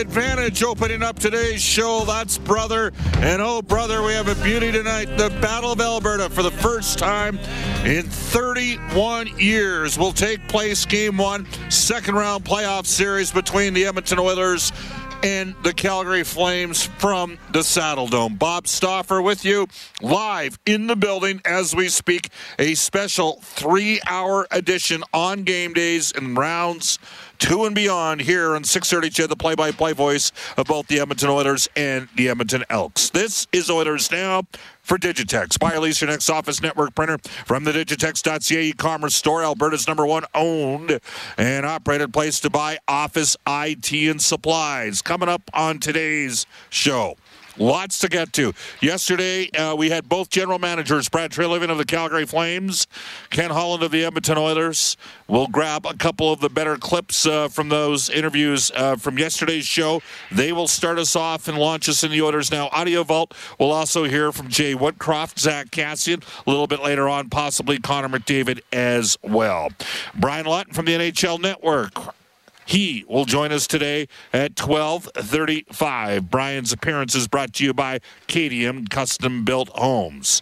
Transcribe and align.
Advantage 0.00 0.62
opening 0.62 1.02
up 1.02 1.18
today's 1.18 1.60
show. 1.60 2.04
That's 2.06 2.38
brother. 2.38 2.90
And 3.18 3.42
oh, 3.42 3.60
brother, 3.60 4.02
we 4.02 4.14
have 4.14 4.28
a 4.28 4.42
beauty 4.42 4.72
tonight. 4.72 5.04
The 5.18 5.28
Battle 5.42 5.72
of 5.72 5.80
Alberta 5.82 6.30
for 6.30 6.42
the 6.42 6.50
first 6.50 6.98
time 6.98 7.38
in 7.84 8.04
31 8.04 9.38
years 9.38 9.98
will 9.98 10.12
take 10.12 10.48
place 10.48 10.86
game 10.86 11.18
one, 11.18 11.46
second 11.70 12.14
round 12.14 12.46
playoff 12.46 12.86
series 12.86 13.30
between 13.30 13.74
the 13.74 13.84
Edmonton 13.84 14.18
Oilers 14.18 14.72
and 15.22 15.54
the 15.62 15.74
Calgary 15.74 16.24
Flames 16.24 16.86
from 16.86 17.38
the 17.52 17.62
Saddle 17.62 18.06
Dome. 18.06 18.36
Bob 18.36 18.66
Stauffer 18.66 19.20
with 19.20 19.44
you 19.44 19.66
live 20.00 20.58
in 20.64 20.86
the 20.86 20.96
building 20.96 21.42
as 21.44 21.74
we 21.74 21.88
speak. 21.88 22.30
A 22.58 22.74
special 22.74 23.38
three 23.42 24.00
hour 24.06 24.46
edition 24.50 25.02
on 25.12 25.42
game 25.42 25.74
days 25.74 26.12
and 26.12 26.36
rounds 26.36 26.98
two 27.40 27.64
and 27.64 27.74
beyond 27.74 28.20
here 28.20 28.54
on 28.54 28.62
630 28.62 29.10
CHED, 29.10 29.30
the 29.30 29.34
play-by-play 29.34 29.94
voice 29.94 30.30
of 30.56 30.66
both 30.66 30.86
the 30.86 31.00
Edmonton 31.00 31.30
Oilers 31.30 31.68
and 31.74 32.08
the 32.14 32.28
Edmonton 32.28 32.64
Elks. 32.70 33.10
This 33.10 33.48
is 33.50 33.68
Oilers 33.68 34.12
Now 34.12 34.44
for 34.82 34.98
Digitex. 34.98 35.58
Buy 35.58 35.74
or 35.74 35.80
lease 35.80 36.00
your 36.00 36.10
next 36.10 36.28
office 36.28 36.62
network 36.62 36.94
printer 36.94 37.18
from 37.46 37.64
the 37.64 37.72
Digitex.ca 37.72 38.62
e-commerce 38.62 39.14
store, 39.14 39.42
Alberta's 39.42 39.88
number 39.88 40.06
one 40.06 40.24
owned 40.34 41.00
and 41.38 41.66
operated 41.66 42.12
place 42.12 42.38
to 42.40 42.50
buy 42.50 42.78
office 42.86 43.36
IT 43.46 43.92
and 43.92 44.22
supplies. 44.22 45.02
Coming 45.02 45.28
up 45.28 45.42
on 45.54 45.80
today's 45.80 46.46
show. 46.68 47.16
Lots 47.58 47.98
to 48.00 48.08
get 48.08 48.32
to. 48.34 48.52
Yesterday, 48.80 49.50
uh, 49.50 49.74
we 49.74 49.90
had 49.90 50.08
both 50.08 50.30
general 50.30 50.58
managers, 50.58 51.08
Brad 51.08 51.30
Treliving 51.30 51.70
of 51.70 51.78
the 51.78 51.84
Calgary 51.84 52.26
Flames, 52.26 52.86
Ken 53.30 53.50
Holland 53.50 53.82
of 53.82 53.90
the 53.90 54.04
Edmonton 54.04 54.38
Oilers. 54.38 54.96
We'll 55.28 55.46
grab 55.46 55.86
a 55.86 55.94
couple 55.94 56.32
of 56.32 56.40
the 56.40 56.48
better 56.48 56.76
clips 56.76 57.26
uh, 57.26 57.48
from 57.48 57.68
those 57.68 58.08
interviews 58.08 58.70
uh, 58.74 58.96
from 58.96 59.18
yesterday's 59.18 59.66
show. 59.66 60.02
They 60.30 60.52
will 60.52 60.68
start 60.68 60.98
us 60.98 61.16
off 61.16 61.48
and 61.48 61.58
launch 61.58 61.88
us 61.88 62.04
in 62.04 62.10
the 62.10 62.22
Oilers 62.22 62.50
Now 62.50 62.68
Audio 62.72 63.04
Vault. 63.04 63.34
We'll 63.58 63.72
also 63.72 64.04
hear 64.04 64.32
from 64.32 64.48
Jay 64.48 64.74
Woodcroft, 64.74 65.38
Zack 65.38 65.70
Kassian, 65.70 66.22
a 66.46 66.50
little 66.50 66.66
bit 66.66 66.82
later 66.82 67.08
on, 67.08 67.28
possibly 67.30 67.78
Connor 67.78 68.08
McDavid 68.08 68.60
as 68.72 69.18
well. 69.22 69.70
Brian 70.14 70.46
Lawton 70.46 70.72
from 70.72 70.84
the 70.84 70.92
NHL 70.92 71.40
Network 71.40 72.14
he 72.70 73.04
will 73.08 73.24
join 73.24 73.50
us 73.50 73.66
today 73.66 74.06
at 74.32 74.54
12:35. 74.54 76.30
Brian's 76.30 76.72
appearance 76.72 77.16
is 77.16 77.26
brought 77.26 77.52
to 77.54 77.64
you 77.64 77.74
by 77.74 77.98
KDM 78.28 78.88
Custom 78.88 79.44
Built 79.44 79.70
Homes. 79.70 80.40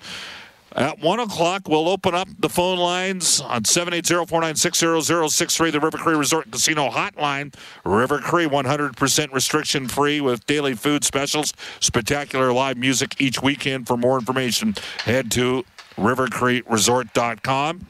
At 0.76 0.98
1 0.98 1.20
o'clock, 1.20 1.66
we'll 1.66 1.88
open 1.88 2.14
up 2.14 2.28
the 2.38 2.50
phone 2.50 2.78
lines 2.78 3.40
on 3.40 3.62
780-496-0063, 3.62 5.72
the 5.72 5.80
River 5.80 5.96
Cree 5.96 6.14
Resort 6.14 6.50
Casino 6.50 6.90
hotline. 6.90 7.54
River 7.86 8.18
Cree, 8.18 8.46
100% 8.46 9.32
restriction-free 9.32 10.20
with 10.20 10.46
daily 10.46 10.74
food 10.74 11.04
specials, 11.04 11.54
spectacular 11.80 12.52
live 12.52 12.76
music 12.76 13.18
each 13.18 13.42
weekend. 13.42 13.86
For 13.86 13.96
more 13.96 14.18
information, 14.18 14.74
head 15.04 15.30
to 15.32 15.64
rivercreeresort.com. 15.96 17.86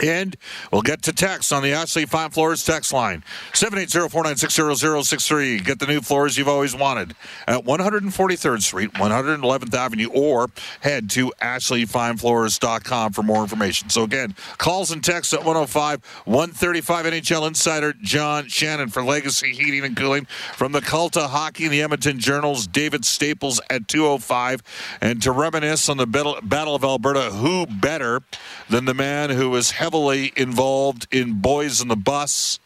And 0.00 0.36
we'll 0.72 0.82
get 0.82 1.02
to 1.02 1.12
text 1.12 1.52
on 1.52 1.62
the 1.62 1.72
Ashley 1.72 2.06
Fine 2.06 2.30
Floors 2.30 2.64
text 2.64 2.92
line 2.92 3.22
780-496-0063. 3.52 5.64
Get 5.64 5.78
the 5.78 5.86
new 5.86 6.00
floors 6.00 6.36
you've 6.36 6.48
always 6.48 6.74
wanted 6.74 7.14
at 7.46 7.64
143rd 7.64 8.62
Street, 8.62 8.92
111th 8.94 9.74
Avenue, 9.74 10.08
or 10.12 10.48
head 10.80 11.08
to 11.10 11.32
ashleyfinefloors.com 11.40 13.12
for 13.12 13.22
more 13.22 13.42
information. 13.42 13.88
So 13.88 14.02
again, 14.02 14.34
calls 14.58 14.90
and 14.90 15.04
texts 15.04 15.32
at 15.32 15.40
105 15.40 16.04
135 16.24 17.06
NHL 17.06 17.46
insider 17.46 17.94
John 18.02 18.48
Shannon 18.48 18.88
for 18.88 19.02
Legacy 19.02 19.52
Heating 19.52 19.84
and 19.84 19.96
Cooling 19.96 20.26
from 20.54 20.72
the 20.72 20.80
Cult 20.80 21.16
of 21.16 21.30
Hockey 21.30 21.64
and 21.64 21.72
the 21.72 21.82
Edmonton 21.82 22.18
Journals, 22.18 22.66
David 22.66 23.04
Staples 23.04 23.60
at 23.70 23.88
205. 23.88 24.62
And 25.00 25.22
to 25.22 25.32
reminisce 25.32 25.88
on 25.88 25.96
the 25.96 26.06
Battle 26.06 26.74
of 26.74 26.84
Alberta, 26.84 27.30
who 27.30 27.66
better 27.66 28.22
than 28.68 28.84
the 28.84 28.94
man 28.94 29.30
who 29.30 29.50
was 29.50 29.72
heavily 29.84 30.32
involved 30.34 31.06
in 31.10 31.42
Boys 31.42 31.82
in 31.82 31.88
the 31.88 31.94
Bus, 31.94 32.58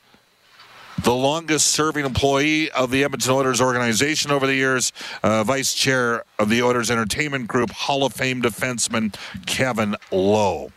the 1.02 1.12
longest 1.12 1.66
serving 1.66 2.04
employee 2.04 2.70
of 2.70 2.92
the 2.92 3.02
Edmonton 3.02 3.32
Oilers 3.32 3.60
organization 3.60 4.30
over 4.30 4.46
the 4.46 4.54
years, 4.54 4.92
uh, 5.24 5.42
vice 5.42 5.74
chair 5.74 6.22
of 6.38 6.48
the 6.48 6.62
Oilers 6.62 6.92
Entertainment 6.92 7.48
Group, 7.48 7.72
Hall 7.72 8.04
of 8.04 8.12
Fame 8.12 8.40
defenseman 8.40 9.16
Kevin 9.46 9.96
Lowe 10.12 10.70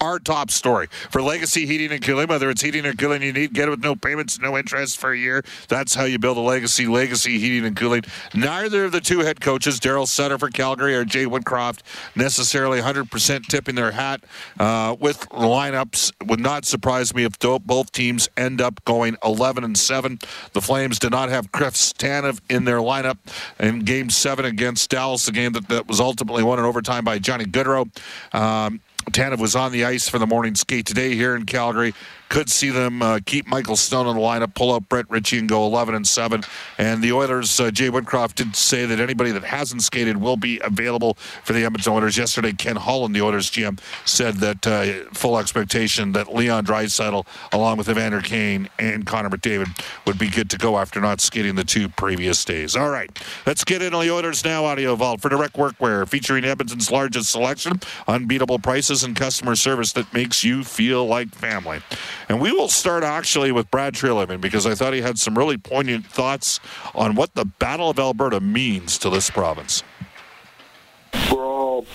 our 0.00 0.18
top 0.18 0.50
story 0.50 0.88
for 1.10 1.22
legacy 1.22 1.66
heating 1.66 1.92
and 1.92 2.02
cooling. 2.02 2.28
Whether 2.28 2.50
it's 2.50 2.62
heating 2.62 2.86
or 2.86 2.92
cooling 2.94 3.22
you 3.22 3.32
need, 3.32 3.52
get 3.52 3.68
it 3.68 3.70
with 3.70 3.82
no 3.82 3.94
payments, 3.94 4.38
no 4.38 4.56
interest 4.56 4.98
for 4.98 5.12
a 5.12 5.18
year. 5.18 5.44
That's 5.68 5.94
how 5.94 6.04
you 6.04 6.18
build 6.18 6.36
a 6.36 6.40
legacy. 6.40 6.86
Legacy 6.86 7.38
heating 7.38 7.66
and 7.66 7.76
cooling. 7.76 8.02
Neither 8.34 8.84
of 8.84 8.92
the 8.92 9.00
two 9.00 9.20
head 9.20 9.40
coaches, 9.40 9.78
Daryl 9.80 10.06
Sutter 10.06 10.38
for 10.38 10.48
Calgary 10.48 10.94
or 10.94 11.04
Jay 11.04 11.26
Woodcroft, 11.26 11.80
necessarily 12.14 12.80
100% 12.80 13.46
tipping 13.46 13.74
their 13.74 13.92
hat 13.92 14.24
uh, 14.58 14.96
with 14.98 15.28
lineups. 15.30 16.12
Would 16.26 16.40
not 16.40 16.64
surprise 16.64 17.14
me 17.14 17.24
if 17.24 17.38
both 17.38 17.92
teams 17.92 18.28
end 18.36 18.60
up 18.60 18.84
going 18.84 19.16
11 19.24 19.64
and 19.64 19.76
7. 19.76 20.18
The 20.52 20.60
Flames 20.60 20.98
did 20.98 21.10
not 21.10 21.28
have 21.28 21.52
Chris 21.52 21.92
Tanev 21.92 22.40
in 22.48 22.64
their 22.64 22.78
lineup 22.78 23.18
in 23.58 23.80
Game 23.80 24.10
Seven 24.10 24.44
against 24.44 24.90
Dallas, 24.90 25.26
the 25.26 25.32
game 25.32 25.52
that, 25.52 25.68
that 25.68 25.86
was 25.86 26.00
ultimately 26.00 26.42
won 26.42 26.58
in 26.58 26.64
overtime 26.64 27.04
by 27.04 27.18
Johnny 27.18 27.44
Gaudreau. 27.44 27.88
Um, 28.34 28.80
Tanev 29.10 29.38
was 29.38 29.56
on 29.56 29.72
the 29.72 29.84
ice 29.84 30.08
for 30.08 30.18
the 30.18 30.26
morning 30.26 30.54
skate 30.54 30.86
today 30.86 31.14
here 31.14 31.34
in 31.34 31.46
Calgary 31.46 31.94
could 32.30 32.48
see 32.48 32.70
them 32.70 33.02
uh, 33.02 33.18
keep 33.26 33.46
Michael 33.48 33.76
Stone 33.76 34.06
in 34.06 34.14
the 34.14 34.22
lineup, 34.22 34.54
pull 34.54 34.72
out 34.72 34.88
Brett 34.88 35.10
Ritchie, 35.10 35.38
and 35.40 35.48
go 35.48 35.66
11 35.66 35.94
and 35.96 36.06
7. 36.06 36.42
And 36.78 37.02
the 37.02 37.12
Oilers, 37.12 37.58
uh, 37.58 37.72
Jay 37.72 37.90
Woodcroft 37.90 38.36
did 38.36 38.54
say 38.54 38.86
that 38.86 39.00
anybody 39.00 39.32
that 39.32 39.42
hasn't 39.42 39.82
skated 39.82 40.16
will 40.16 40.36
be 40.36 40.60
available 40.62 41.14
for 41.44 41.52
the 41.52 41.64
Edmonton 41.64 41.92
Oilers. 41.92 42.16
Yesterday, 42.16 42.52
Ken 42.52 42.76
Holland, 42.76 43.14
the 43.14 43.20
Oilers 43.20 43.50
GM, 43.50 43.80
said 44.06 44.36
that 44.36 44.66
uh, 44.66 45.10
full 45.12 45.38
expectation 45.38 46.12
that 46.12 46.32
Leon 46.32 46.64
Draisaitl, 46.66 47.26
along 47.52 47.78
with 47.78 47.88
Evander 47.88 48.20
Kane 48.20 48.68
and 48.78 49.04
Connor 49.04 49.28
McDavid, 49.28 49.68
would 50.06 50.18
be 50.18 50.30
good 50.30 50.48
to 50.50 50.56
go 50.56 50.78
after 50.78 51.00
not 51.00 51.20
skating 51.20 51.56
the 51.56 51.64
two 51.64 51.88
previous 51.88 52.44
days. 52.44 52.76
All 52.76 52.90
right, 52.90 53.10
let's 53.44 53.64
get 53.64 53.82
into 53.82 53.98
the 53.98 54.10
Oilers 54.10 54.44
Now 54.44 54.64
Audio 54.64 54.94
Vault 54.94 55.20
for 55.20 55.30
direct 55.30 55.56
workwear, 55.56 56.08
featuring 56.08 56.44
Edmonton's 56.44 56.92
largest 56.92 57.32
selection, 57.32 57.80
unbeatable 58.06 58.60
prices, 58.60 59.02
and 59.02 59.16
customer 59.16 59.56
service 59.56 59.92
that 59.94 60.12
makes 60.14 60.44
you 60.44 60.62
feel 60.62 61.04
like 61.06 61.34
family. 61.34 61.80
And 62.30 62.40
we 62.40 62.52
will 62.52 62.68
start 62.68 63.02
actually 63.02 63.50
with 63.50 63.68
Brad 63.72 63.92
Treliving 63.92 64.40
because 64.40 64.64
I 64.64 64.76
thought 64.76 64.94
he 64.94 65.00
had 65.00 65.18
some 65.18 65.36
really 65.36 65.56
poignant 65.56 66.06
thoughts 66.06 66.60
on 66.94 67.16
what 67.16 67.34
the 67.34 67.44
Battle 67.44 67.90
of 67.90 67.98
Alberta 67.98 68.38
means 68.38 68.98
to 68.98 69.10
this 69.10 69.28
province. 69.28 69.82
We're 71.28 71.44
all 71.44 71.86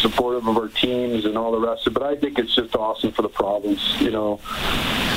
supportive 0.00 0.48
of 0.48 0.56
our 0.56 0.66
teams 0.66 1.26
and 1.26 1.38
all 1.38 1.52
the 1.52 1.64
rest 1.64 1.86
of 1.86 1.92
it, 1.92 1.94
but 2.00 2.02
I 2.02 2.16
think 2.16 2.40
it's 2.40 2.56
just 2.56 2.74
awesome 2.74 3.12
for 3.12 3.22
the 3.22 3.28
province. 3.28 4.00
You 4.00 4.10
know, 4.10 4.40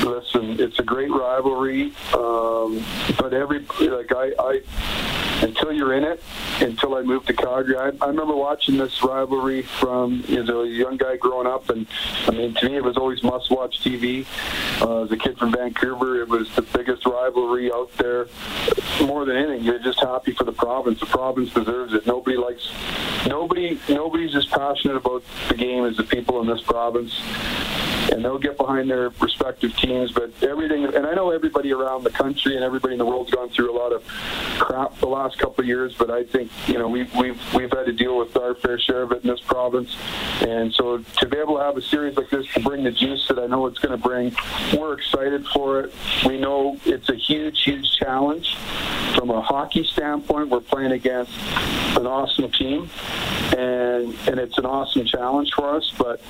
listen, 0.04 0.60
it's 0.60 0.78
a 0.78 0.84
great 0.84 1.10
rivalry, 1.10 1.92
um, 2.14 2.86
but 3.18 3.34
every 3.34 3.66
like 3.80 4.12
I, 4.12 4.32
I 4.38 4.62
until 5.42 5.72
you're 5.72 5.94
in 5.94 6.04
it, 6.04 6.22
until 6.62 6.96
I 6.96 7.02
moved 7.02 7.28
to 7.28 7.34
Calgary, 7.34 7.78
I, 7.78 7.92
I 8.02 8.08
remember 8.08 8.36
watching 8.36 8.78
this 8.78 9.04
rivalry 9.04 9.62
from 9.62 10.24
you 10.28 10.44
know, 10.44 10.62
a 10.62 10.68
young 10.68 10.98
guy 10.98 11.18
growing 11.18 11.48
up, 11.48 11.70
and 11.70 11.88
I 12.28 12.32
mean 12.32 12.54
to 12.56 12.66
me 12.66 12.76
it 12.76 12.84
was 12.84 12.98
always 12.98 13.24
must-watch 13.24 13.80
TV. 13.80 14.26
Uh, 14.82 15.04
as 15.04 15.12
a 15.12 15.18
kid 15.18 15.38
from 15.38 15.52
Vancouver, 15.52 16.22
it 16.22 16.28
was 16.28 16.54
the 16.56 16.62
biggest 16.62 17.06
rivalry 17.06 17.72
out 17.72 17.92
there. 17.98 18.28
More 19.02 19.26
than 19.26 19.36
anything, 19.36 19.64
you're 19.64 19.80
just 19.80 20.00
happy 20.00 20.32
for 20.34 20.44
the 20.44 20.52
province. 20.52 21.00
The 21.00 21.06
province 21.06 21.54
deserves 21.54 21.94
it. 21.94 22.06
Nobody 22.08 22.38
likes 22.38 22.72
nobody. 23.28 23.80
Nobody's 23.90 24.36
as 24.36 24.46
passionate 24.46 24.98
about 24.98 25.24
the 25.50 25.56
game 25.56 25.86
as 25.86 25.98
the 25.98 26.04
people 26.04 26.42
in 26.42 26.48
this 26.48 26.62
province 26.62 27.22
and 28.12 28.24
they'll 28.24 28.38
get 28.38 28.58
behind 28.58 28.90
their 28.90 29.10
respective 29.22 29.76
teams. 29.78 30.12
But 30.12 30.32
everything, 30.42 30.86
and 30.86 31.06
I 31.06 31.14
know 31.14 31.32
everybody 31.32 31.72
around 31.72 32.04
the 32.04 32.10
country 32.10 32.56
and 32.56 32.64
everybody 32.64 32.94
in 32.94 32.98
the 33.00 33.06
world's 33.06 33.32
gone 33.32 33.50
through 33.50 33.72
a 33.72 33.78
lot 33.78 33.92
of 33.92 34.04
crap 34.60 34.98
the 35.00 35.08
last 35.08 35.27
couple 35.36 35.62
of 35.62 35.68
years. 35.68 35.94
But 35.98 36.10
I 36.10 36.24
think 36.24 36.50
you 36.68 36.78
know 36.78 36.88
we've 36.88 37.14
we've 37.16 37.54
we've 37.54 37.72
had 37.72 37.86
to 37.86 37.92
deal 37.92 38.18
with 38.18 38.38
our 38.38 38.56
fair 38.56 38.80
share 38.80 39.02
of 39.02 39.12
it 39.12 39.24
in 39.24 39.30
this 39.30 39.42
province, 39.42 39.96
and 40.42 40.74
so 40.74 41.00
to 41.00 41.26
be 41.26 41.38
able 41.38 41.58
to 41.58 41.64
have 41.64 41.76
a 41.76 41.82
series 41.82 42.16
like 42.16 42.30
this 42.30 42.48
to 42.54 42.62
bring 42.62 42.84
the 42.84 42.92
juice 42.92 43.28
that 43.28 43.40
I 43.40 43.48
know 43.48 43.66
it's 43.66 43.80
going 43.80 43.92
to 43.92 44.04
bring, 44.04 44.34
we're 44.78 44.94
excited 44.94 45.46
for 45.48 45.82
it. 45.82 45.94
We 46.26 46.40
know 46.40 46.80
it's 46.86 47.10
a 47.10 47.16
huge, 47.16 47.62
huge 47.64 47.92
challenge 47.98 48.56
from 49.16 49.30
a 49.32 49.42
hockey 49.42 49.84
standpoint. 49.84 50.50
We're 50.50 50.62
playing 50.62 50.94
against 50.94 51.32
an 51.98 52.08
awesome 52.08 52.52
team, 52.52 52.90
and 53.58 54.16
and 54.28 54.40
it's 54.40 54.58
an 54.58 54.66
awesome 54.66 55.06
challenge 55.06 55.52
for 55.54 55.76
us. 55.76 55.92
But 55.98 56.22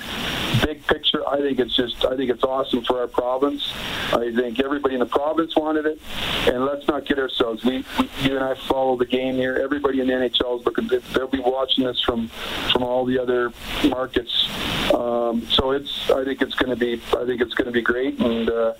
big 0.65 0.85
picture, 0.87 1.27
I 1.27 1.37
think 1.37 1.59
it's 1.59 1.67
it's 1.67 1.75
just 1.75 2.05
I 2.05 2.15
think 2.15 2.31
it's 2.31 2.43
awesome 2.43 2.83
for 2.83 3.01
our 3.01 3.07
province. 3.07 3.73
I 4.13 4.31
think 4.33 4.59
everybody 4.59 4.95
in 4.95 5.01
the 5.01 5.05
province 5.05 5.55
wanted 5.55 5.85
it, 5.85 5.99
and 6.47 6.65
let's 6.65 6.87
not 6.87 7.05
kid 7.05 7.19
ourselves. 7.19 7.63
We, 7.63 7.83
we 7.99 8.09
you 8.21 8.35
and 8.35 8.43
I 8.43 8.55
follow 8.55 8.86
the 8.95 9.05
game 9.05 9.35
here. 9.35 9.59
Everybody 9.61 9.99
in 9.99 10.07
the 10.07 10.13
NHL 10.13 10.59
is 10.59 10.65
looking. 10.65 10.87
They'll 11.13 11.27
be 11.27 11.39
watching 11.39 11.83
this 11.83 12.01
from 12.01 12.29
from 12.71 12.83
all 12.83 13.05
the 13.05 13.19
other 13.19 13.51
markets. 13.89 14.49
Um, 14.93 15.45
so 15.51 15.71
it's 15.71 16.09
I 16.09 16.23
think 16.23 16.41
it's 16.41 16.55
going 16.55 16.69
to 16.69 16.75
be 16.75 17.01
I 17.17 17.25
think 17.25 17.41
it's 17.41 17.53
going 17.53 17.65
to 17.65 17.71
be 17.71 17.81
great, 17.81 18.19
and 18.19 18.49
uh, 18.49 18.73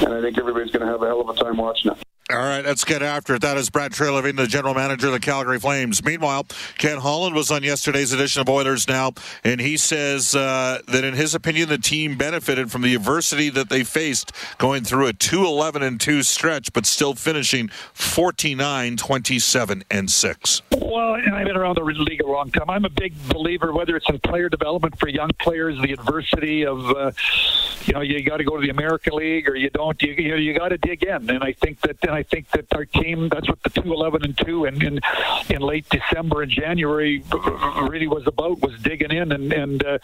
and 0.00 0.14
I 0.14 0.20
think 0.20 0.38
everybody's 0.38 0.70
going 0.70 0.86
to 0.86 0.90
have 0.90 1.02
a 1.02 1.06
hell 1.06 1.20
of 1.20 1.28
a 1.28 1.34
time 1.34 1.56
watching 1.56 1.92
it. 1.92 2.11
All 2.32 2.38
right, 2.38 2.64
let's 2.64 2.84
get 2.84 3.02
after 3.02 3.34
it. 3.34 3.42
That 3.42 3.58
is 3.58 3.68
Brad 3.68 3.92
Treliving, 3.92 4.36
the 4.36 4.46
general 4.46 4.72
manager 4.72 5.08
of 5.08 5.12
the 5.12 5.20
Calgary 5.20 5.58
Flames. 5.58 6.02
Meanwhile, 6.02 6.46
Ken 6.78 6.96
Holland 6.96 7.34
was 7.34 7.50
on 7.50 7.62
yesterday's 7.62 8.14
edition 8.14 8.40
of 8.40 8.48
Oilers 8.48 8.88
Now, 8.88 9.12
and 9.44 9.60
he 9.60 9.76
says 9.76 10.34
uh, 10.34 10.80
that 10.88 11.04
in 11.04 11.12
his 11.12 11.34
opinion, 11.34 11.68
the 11.68 11.76
team 11.76 12.16
benefited 12.16 12.72
from 12.72 12.80
the 12.80 12.94
adversity 12.94 13.50
that 13.50 13.68
they 13.68 13.84
faced 13.84 14.32
going 14.56 14.82
through 14.82 15.08
a 15.08 15.12
2 15.12 15.44
11 15.44 15.82
and 15.82 16.00
2 16.00 16.22
stretch, 16.22 16.72
but 16.72 16.86
still 16.86 17.14
finishing 17.14 17.68
49 17.92 18.96
27 18.96 19.84
and 19.90 20.10
6. 20.10 20.62
Well, 20.70 21.14
and 21.16 21.34
I've 21.34 21.46
been 21.46 21.56
around 21.56 21.76
the 21.76 21.84
league 21.84 22.22
a 22.22 22.26
long 22.26 22.50
time. 22.50 22.70
I'm 22.70 22.86
a 22.86 22.90
big 22.90 23.12
believer, 23.28 23.74
whether 23.74 23.94
it's 23.94 24.08
in 24.08 24.18
player 24.20 24.48
development 24.48 24.98
for 24.98 25.08
young 25.08 25.30
players, 25.38 25.78
the 25.82 25.92
adversity 25.92 26.64
of, 26.64 26.88
uh, 26.92 27.12
you 27.86 27.94
know, 27.94 28.00
you 28.00 28.22
got 28.22 28.38
to 28.38 28.44
go 28.44 28.56
to 28.56 28.62
the 28.62 28.70
American 28.70 29.14
League 29.14 29.48
or 29.48 29.56
you 29.56 29.70
don't, 29.70 30.00
you, 30.02 30.12
you, 30.12 30.36
you 30.36 30.58
got 30.58 30.68
to 30.68 30.78
dig 30.78 31.02
in. 31.02 31.30
And 31.30 31.42
I 31.42 31.52
think 31.52 31.80
that, 31.80 31.96
and 32.02 32.12
I 32.12 32.22
think 32.22 32.50
that 32.50 32.72
our 32.74 32.84
team, 32.84 33.28
that's 33.28 33.48
what 33.48 33.62
the 33.62 33.70
2 33.70 33.92
11 33.92 34.24
and 34.24 34.38
2 34.38 34.64
in, 34.66 34.82
in, 34.82 35.00
in 35.48 35.62
late 35.62 35.88
December 35.88 36.42
and 36.42 36.50
January 36.50 37.22
really 37.88 38.08
was 38.08 38.26
about, 38.26 38.60
was 38.60 38.80
digging 38.82 39.10
in. 39.10 39.32
And, 39.32 39.52
and 39.52 39.84
uh, 39.84 39.98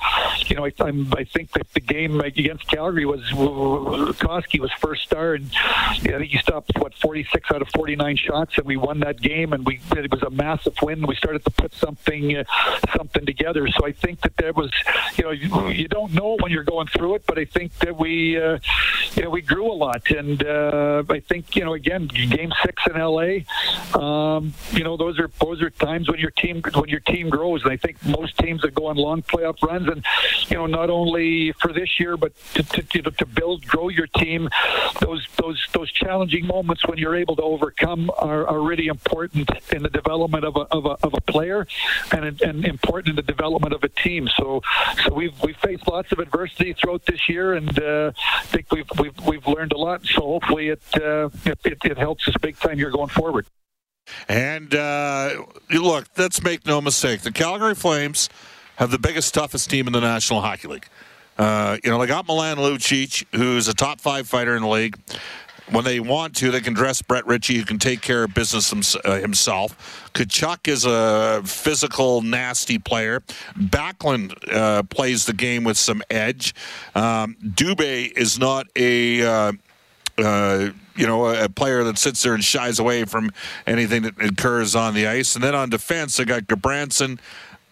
you 0.47 0.57
know, 0.57 0.67
I, 0.67 0.73
I'm, 0.81 1.13
I 1.17 1.25
think 1.25 1.53
that 1.53 1.73
the 1.73 1.81
game 1.81 2.21
against 2.21 2.67
Calgary 2.67 3.07
was, 3.07 3.23
Koski 3.31 4.61
was 4.61 4.73
first 4.73 5.05
star. 5.05 5.35
And 5.35 5.51
I 5.57 5.99
think 5.99 6.31
he 6.31 6.39
stopped, 6.39 6.73
what, 6.79 6.95
46 6.95 7.51
out 7.53 7.63
of 7.63 7.69
49 7.75 8.17
shots, 8.17 8.59
and 8.59 8.67
we 8.67 8.77
won 8.77 9.01
that 9.01 9.21
game. 9.21 9.53
And 9.53 9.65
we 9.65 9.81
it 9.97 10.11
was 10.11 10.23
a 10.23 10.31
massive 10.31 10.75
win. 10.83 11.07
We 11.07 11.15
started 11.15 11.45
to 11.45 11.51
put 11.51 11.75
something 11.75 12.37
uh, 12.37 12.45
something 12.97 13.27
together. 13.27 13.69
So 13.69 13.87
I 13.87 13.93
think 13.93 14.21
that 14.23 14.37
there 14.37 14.53
was, 14.53 14.71
you 15.17 15.25
know, 15.25 15.31
you, 15.31 15.69
you 15.69 15.89
don't 15.89 16.13
know 16.13 16.37
when 16.41 16.53
you're 16.53 16.65
going 16.65 16.89
through 16.89 17.17
it, 17.17 17.25
but 17.27 17.39
I 17.39 17.45
think 17.45 17.68
that 17.81 17.99
we, 17.99 18.41
uh, 18.41 18.59
you 19.15 19.23
know, 19.23 19.31
we 19.31 19.43
grew 19.43 19.71
a 19.71 19.75
lot. 19.75 20.11
And 20.11 20.45
uh, 20.45 21.05
I 21.09 21.21
think, 21.21 21.57
you 21.57 21.65
know, 21.65 21.75
again, 21.75 22.07
Game 22.07 22.53
Six 22.65 22.83
in 22.87 23.01
LA, 23.01 23.41
um, 23.99 24.55
you 24.73 24.85
know, 24.85 24.97
those 24.97 25.19
are 25.19 25.31
those 25.41 25.63
are 25.63 25.71
times 25.71 26.09
when 26.09 26.21
your 26.21 26.31
team 26.31 26.63
when 26.75 26.89
your 26.89 27.01
team 27.01 27.29
grows. 27.29 27.63
And 27.65 27.73
I 27.73 27.77
think 27.77 28.05
most 28.05 28.37
teams 28.39 28.63
that 28.63 28.75
go 28.75 28.87
on 28.87 28.97
long 28.97 29.23
playoff 29.23 29.63
runs, 29.63 29.89
and 29.89 30.05
you 30.49 30.57
know, 30.57 30.67
not 30.67 30.91
only 30.91 31.53
for 31.53 31.73
this 31.73 31.99
year, 32.01 32.17
but 32.17 32.33
to, 32.55 32.63
to, 32.63 33.03
to 33.03 33.27
build, 33.27 33.67
grow 33.67 33.89
your 33.89 34.07
team, 34.07 34.49
those 35.01 35.27
those 35.37 35.65
those 35.73 35.91
challenging 35.93 36.47
moments 36.47 36.87
when 36.87 36.99
you're 36.99 37.17
able 37.17 37.37
to 37.37 37.43
overcome 37.43 38.11
are, 38.19 38.47
are 38.47 38.61
really 38.61 38.87
important 38.87 39.51
in 39.73 39.83
the 39.83 39.89
development 39.89 40.45
of 40.45 40.57
a, 40.57 40.61
of 40.71 40.87
a, 40.87 40.97
of 41.03 41.15
a 41.15 41.21
player 41.23 41.67
and, 42.13 42.41
and 42.43 42.65
important 42.65 43.11
in 43.11 43.17
the 43.17 43.23
development 43.23 43.75
of 43.75 43.83
a 43.85 43.89
team. 43.89 44.29
So 44.37 44.63
so 45.05 45.15
we've 45.15 45.41
we've 45.43 45.57
faced 45.57 45.87
lots 45.89 46.13
of 46.13 46.19
adversity 46.19 46.73
throughout 46.75 47.07
this 47.07 47.29
year, 47.29 47.55
and 47.59 47.79
uh, 47.79 48.13
I 48.37 48.45
think 48.45 48.73
we've 48.73 48.89
we've 48.99 49.27
we've 49.27 49.47
learned 49.47 49.73
a 49.73 49.79
lot. 49.79 50.05
So 50.07 50.23
hopefully 50.23 50.69
it 50.69 50.83
uh, 50.97 51.29
it, 51.45 51.59
it, 51.65 51.79
it 51.85 51.99
helps 51.99 52.27
us 52.29 52.35
big 52.41 52.57
time 52.59 52.79
here 52.79 52.91
going 52.91 53.09
forward. 53.09 53.47
And 54.29 54.75
uh, 54.75 55.45
look, 55.71 56.07
let's 56.17 56.43
make 56.43 56.65
no 56.65 56.81
mistake: 56.81 57.21
the 57.21 57.33
Calgary 57.33 57.75
Flames 57.75 58.29
have 58.77 58.91
the 58.91 58.99
biggest, 58.99 59.35
toughest 59.35 59.69
team 59.69 59.87
in 59.87 59.93
the 59.93 60.01
National 60.01 60.41
Hockey 60.41 60.69
League. 60.69 60.87
Uh, 61.37 61.77
you 61.85 61.91
know, 61.91 61.99
they 62.01 62.07
got 62.07 62.27
Milan 62.27 62.57
Lucic, 62.57 63.25
who's 63.33 63.69
a 63.69 63.75
top 63.75 64.01
five 64.01 64.27
fighter 64.29 64.57
in 64.57 64.63
the 64.63 64.69
league. 64.69 64.99
When 65.71 65.85
they 65.85 66.01
want 66.01 66.35
to, 66.37 66.51
they 66.51 66.61
can 66.61 66.73
dress 66.73 67.03
Brett 67.03 67.27
Ritchie, 67.27 67.57
who 67.57 67.65
can 67.65 67.79
take 67.79 68.01
care 68.01 68.25
of 68.25 68.33
business 68.33 68.71
himself. 68.71 70.11
Tkachuk 70.15 70.67
is 70.67 70.87
a 70.87 71.43
physical, 71.45 72.23
nasty 72.23 72.79
player. 72.79 73.21
Backlund 73.55 74.35
uh, 74.53 74.83
plays 74.85 75.27
the 75.27 75.35
game 75.35 75.65
with 75.65 75.77
some 75.77 76.03
edge. 76.09 76.55
Um, 76.95 77.37
Dubé 77.45 78.11
is 78.17 78.39
not 78.39 78.67
a. 78.77 79.23
Uh, 79.23 79.53
uh, 80.17 80.71
you 80.97 81.07
know, 81.07 81.27
a 81.27 81.49
player 81.49 81.85
that 81.85 81.97
sits 81.97 82.25
there 82.25 82.35
and 82.35 82.43
shies 82.43 82.81
away 82.81 83.05
from 83.05 83.31
anything 83.69 84.03
that 84.03 84.21
occurs 84.21 84.75
on 84.75 84.95
the 84.95 85.07
ice. 85.07 85.37
And 85.37 85.45
then 85.45 85.55
on 85.55 85.71
defense, 85.71 86.17
they 86.17 86.25
got 86.25 86.43
Gudbranson, 86.49 87.21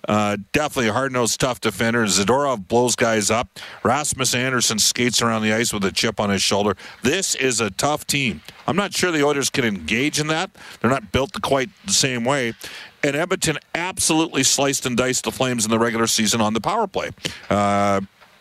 uh, 0.07 0.37
definitely 0.53 0.89
a 0.89 0.93
hard 0.93 1.13
nosed, 1.13 1.41
tough 1.41 1.61
defender. 1.61 2.05
Zadorov 2.05 2.69
blows 2.69 2.97
guys 2.97 3.31
up. 3.31 3.49
Rasmus 3.83 4.35
Andersson 4.35 4.79
skates 4.79 5.21
around 5.21 5.43
the 5.43 5.53
ice 5.53 5.73
with 5.73 5.85
a 5.85 5.93
chip 5.93 6.21
on 6.21 6.31
his 6.31 6.43
shoulder. 6.43 6.77
This 7.03 7.35
is 7.35 7.61
a 7.61 7.71
tough 7.71 8.07
team. 8.07 8.41
I'm 8.67 8.77
not 8.77 8.95
sure 8.95 9.11
the 9.11 9.25
Oilers 9.25 9.51
can 9.51 9.65
engage 9.65 10.21
in 10.21 10.29
that. 10.29 10.51
They're 10.81 10.91
not 10.91 11.13
built 11.13 11.41
quite 11.43 11.71
the 11.85 11.93
same 11.93 12.25
way. 12.25 12.55
And 13.03 13.15
Edmonton 13.15 13.59
absolutely 13.75 14.43
sliced 14.43 14.87
and 14.87 14.97
diced 14.97 15.25
the 15.25 15.33
Flames 15.33 15.65
in 15.65 15.71
the 15.71 15.79
regular 15.79 16.07
season 16.07 16.41
on 16.41 16.55
the 16.55 16.61
power 16.61 16.87
play. 16.87 17.11
Uh, 17.51 18.01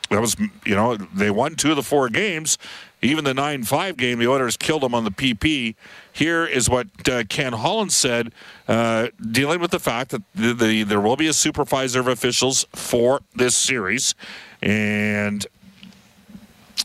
that 0.10 0.22
was, 0.22 0.36
you 0.66 0.76
know, 0.76 0.96
they 0.96 1.32
won 1.32 1.56
two 1.56 1.72
of 1.72 1.76
the 1.76 1.84
four 1.84 2.10
games. 2.10 2.58
Even 3.02 3.24
the 3.24 3.34
9 3.34 3.64
5 3.64 3.98
game, 3.98 4.20
the 4.20 4.28
Oilers 4.28 4.58
killed 4.58 4.84
them 4.84 4.96
on 4.96 5.04
the 5.04 5.12
PP. 5.12 5.76
Here 6.12 6.46
is 6.46 6.70
what 6.70 6.88
uh, 7.08 7.24
Ken 7.30 7.54
Holland 7.54 7.94
said, 7.94 8.32
uh, 8.68 9.10
dealing 9.32 9.60
with 9.60 9.72
the 9.72 9.80
fact 9.80 10.12
that 10.12 10.22
the, 10.34 10.54
the, 10.54 10.84
there 10.84 11.02
will 11.02 11.18
be 11.18 11.28
a 11.28 11.34
supervisor 11.34 12.00
of 12.00 12.08
officials 12.08 12.66
for 12.74 13.22
this 13.36 13.56
series. 13.56 14.16
And 14.62 15.46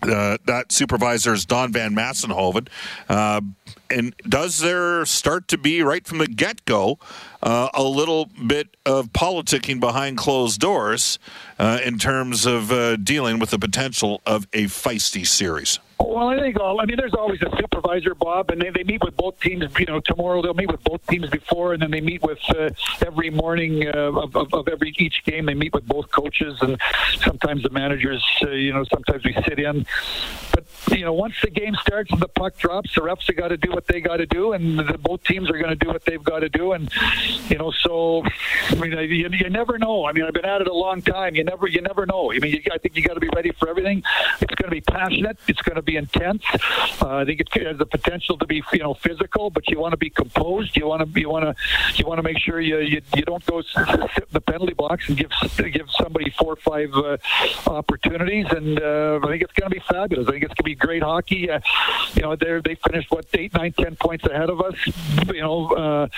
uh, 0.02 0.38
that 0.46 0.72
supervisor 0.72 1.32
is 1.32 1.46
Don 1.46 1.72
Van 1.72 1.94
Massenhoven. 1.94 2.68
And 3.90 4.14
does 4.28 4.58
there 4.60 5.04
start 5.04 5.48
to 5.48 5.58
be, 5.58 5.82
right 5.82 6.06
from 6.06 6.18
the 6.18 6.28
get 6.28 6.64
go, 6.64 6.98
uh, 7.42 7.68
a 7.74 7.82
little 7.82 8.26
bit 8.46 8.76
of 8.86 9.12
politicking 9.12 9.80
behind 9.80 10.16
closed 10.16 10.60
doors 10.60 11.18
uh, 11.58 11.80
in 11.84 11.98
terms 11.98 12.46
of 12.46 12.70
uh, 12.70 12.96
dealing 12.96 13.38
with 13.38 13.50
the 13.50 13.58
potential 13.58 14.20
of 14.26 14.46
a 14.52 14.64
feisty 14.64 15.26
series? 15.26 15.78
Well, 15.98 16.28
I 16.28 16.40
think 16.40 16.58
all. 16.58 16.80
I 16.80 16.86
mean, 16.86 16.96
there's 16.96 17.14
always 17.14 17.40
a 17.42 17.50
supervisor, 17.58 18.14
Bob, 18.14 18.50
and 18.50 18.60
they, 18.60 18.70
they 18.70 18.84
meet 18.84 19.04
with 19.04 19.16
both 19.16 19.38
teams. 19.40 19.64
You 19.78 19.86
know, 19.86 20.00
tomorrow 20.00 20.40
they'll 20.40 20.54
meet 20.54 20.70
with 20.70 20.82
both 20.82 21.06
teams 21.06 21.28
before, 21.28 21.74
and 21.74 21.82
then 21.82 21.90
they 21.90 22.00
meet 22.00 22.22
with 22.22 22.38
uh, 22.56 22.70
every 23.06 23.28
morning 23.28 23.86
uh, 23.86 24.12
of, 24.12 24.34
of, 24.34 24.52
of 24.54 24.68
every 24.68 24.94
each 24.98 25.22
game. 25.24 25.46
They 25.46 25.54
meet 25.54 25.74
with 25.74 25.86
both 25.86 26.10
coaches, 26.10 26.56
and 26.62 26.80
sometimes 27.18 27.62
the 27.62 27.70
managers. 27.70 28.24
Uh, 28.42 28.50
you 28.50 28.72
know, 28.72 28.84
sometimes 28.84 29.24
we 29.24 29.34
sit 29.46 29.58
in, 29.58 29.84
but 30.52 30.64
you 30.90 31.04
know, 31.04 31.12
once 31.12 31.34
the 31.42 31.50
game 31.50 31.74
starts 31.82 32.10
and 32.10 32.20
the 32.20 32.28
puck 32.28 32.56
drops, 32.56 32.94
the 32.94 33.02
refs 33.02 33.26
have 33.26 33.36
got 33.36 33.48
to 33.48 33.58
do 33.58 33.70
what 33.70 33.79
they 33.86 34.00
got 34.00 34.18
to 34.18 34.26
do, 34.26 34.52
and 34.52 34.78
the, 34.78 34.98
both 34.98 35.22
teams 35.24 35.50
are 35.50 35.58
going 35.58 35.70
to 35.70 35.76
do 35.76 35.88
what 35.88 36.04
they've 36.04 36.22
got 36.22 36.40
to 36.40 36.48
do, 36.48 36.72
and 36.72 36.90
you 37.48 37.58
know, 37.58 37.70
so 37.70 38.22
I 38.70 38.74
mean, 38.74 38.92
you, 38.92 39.28
you 39.30 39.50
never 39.50 39.78
know. 39.78 40.06
I 40.06 40.12
mean, 40.12 40.24
I've 40.24 40.34
been 40.34 40.44
at 40.44 40.60
it 40.60 40.68
a 40.68 40.74
long 40.74 41.02
time. 41.02 41.34
You 41.34 41.44
never, 41.44 41.66
you 41.66 41.80
never 41.80 42.06
know. 42.06 42.32
I 42.32 42.38
mean, 42.38 42.52
you, 42.54 42.62
I 42.72 42.78
think 42.78 42.96
you 42.96 43.02
got 43.02 43.14
to 43.14 43.20
be 43.20 43.30
ready 43.34 43.52
for 43.52 43.68
everything. 43.68 44.02
It's 44.40 44.54
going 44.54 44.70
to 44.70 44.74
be 44.74 44.80
passionate. 44.80 45.38
It's 45.48 45.62
going 45.62 45.76
to 45.76 45.82
be 45.82 45.96
intense. 45.96 46.42
Uh, 47.00 47.16
I 47.16 47.24
think 47.24 47.40
it 47.40 47.48
has 47.66 47.78
the 47.78 47.86
potential 47.86 48.38
to 48.38 48.46
be, 48.46 48.62
you 48.72 48.80
know, 48.80 48.94
physical, 48.94 49.50
but 49.50 49.68
you 49.68 49.78
want 49.78 49.92
to 49.92 49.96
be 49.96 50.10
composed. 50.10 50.76
You 50.76 50.86
want 50.86 51.02
to, 51.02 51.20
you 51.20 51.28
want 51.28 51.44
to, 51.44 51.54
you 51.96 52.06
want 52.06 52.18
to 52.18 52.22
make 52.22 52.38
sure 52.38 52.60
you, 52.60 52.78
you 52.78 53.02
you 53.16 53.22
don't 53.22 53.44
go 53.46 53.62
sit 53.62 53.88
in 53.88 54.26
the 54.32 54.40
penalty 54.40 54.74
box 54.74 55.08
and 55.08 55.16
give 55.16 55.30
give 55.72 55.88
somebody 55.90 56.30
four 56.38 56.52
or 56.52 56.56
five 56.56 56.92
uh, 56.94 57.16
opportunities. 57.66 58.46
And 58.50 58.80
uh, 58.80 59.20
I 59.22 59.26
think 59.28 59.42
it's 59.42 59.52
going 59.52 59.70
to 59.70 59.76
be 59.76 59.82
fabulous. 59.88 60.28
I 60.28 60.32
think 60.32 60.44
it's 60.44 60.54
going 60.54 60.56
to 60.56 60.62
be 60.64 60.74
great 60.74 61.02
hockey. 61.02 61.50
Uh, 61.50 61.60
you 62.14 62.22
know, 62.22 62.36
they 62.36 62.60
they 62.60 62.74
finished 62.76 63.10
what 63.10 63.26
eight, 63.34 63.54
nine, 63.54 63.69
ten 63.72 63.96
points 63.96 64.24
ahead 64.26 64.50
of 64.50 64.60
us. 64.60 64.74
You 65.32 65.40
know, 65.40 65.68
uh, 65.70 66.08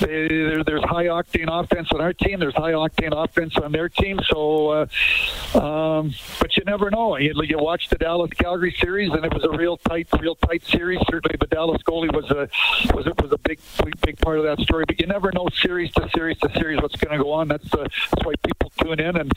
there's 0.00 0.84
high 0.84 1.06
octane 1.06 1.48
offense 1.48 1.88
on 1.92 2.00
our 2.00 2.12
team. 2.12 2.40
There's 2.40 2.54
high 2.54 2.72
octane 2.72 3.12
offense 3.12 3.56
on 3.56 3.72
their 3.72 3.88
team. 3.88 4.20
So, 4.28 4.68
uh, 4.70 5.58
um, 5.58 6.14
but 6.40 6.56
you 6.56 6.64
never 6.64 6.90
know. 6.90 7.16
You, 7.16 7.34
you 7.42 7.58
watch 7.58 7.88
the 7.88 7.96
Dallas 7.96 8.30
Calgary 8.30 8.74
series, 8.80 9.12
and 9.12 9.24
it 9.24 9.32
was 9.32 9.44
a 9.44 9.56
real 9.56 9.76
tight, 9.76 10.08
real 10.20 10.36
tight 10.36 10.64
series. 10.64 11.00
Certainly, 11.10 11.36
the 11.40 11.46
Dallas 11.46 11.82
goalie 11.82 12.14
was 12.14 12.30
a 12.30 12.48
was 12.94 13.06
a, 13.06 13.14
was 13.22 13.32
a 13.32 13.38
big, 13.38 13.60
big 14.04 14.18
part 14.18 14.38
of 14.38 14.44
that 14.44 14.60
story. 14.60 14.84
But 14.86 15.00
you 15.00 15.06
never 15.06 15.30
know, 15.32 15.48
series 15.54 15.92
to 15.92 16.08
series 16.14 16.38
to 16.38 16.50
series, 16.54 16.80
what's 16.80 16.96
going 16.96 17.16
to 17.16 17.22
go 17.22 17.32
on. 17.32 17.48
That's 17.48 17.72
uh, 17.74 17.84
that's 18.10 18.24
why 18.24 18.34
people 18.44 18.72
tune 18.80 19.00
in, 19.00 19.16
and 19.16 19.32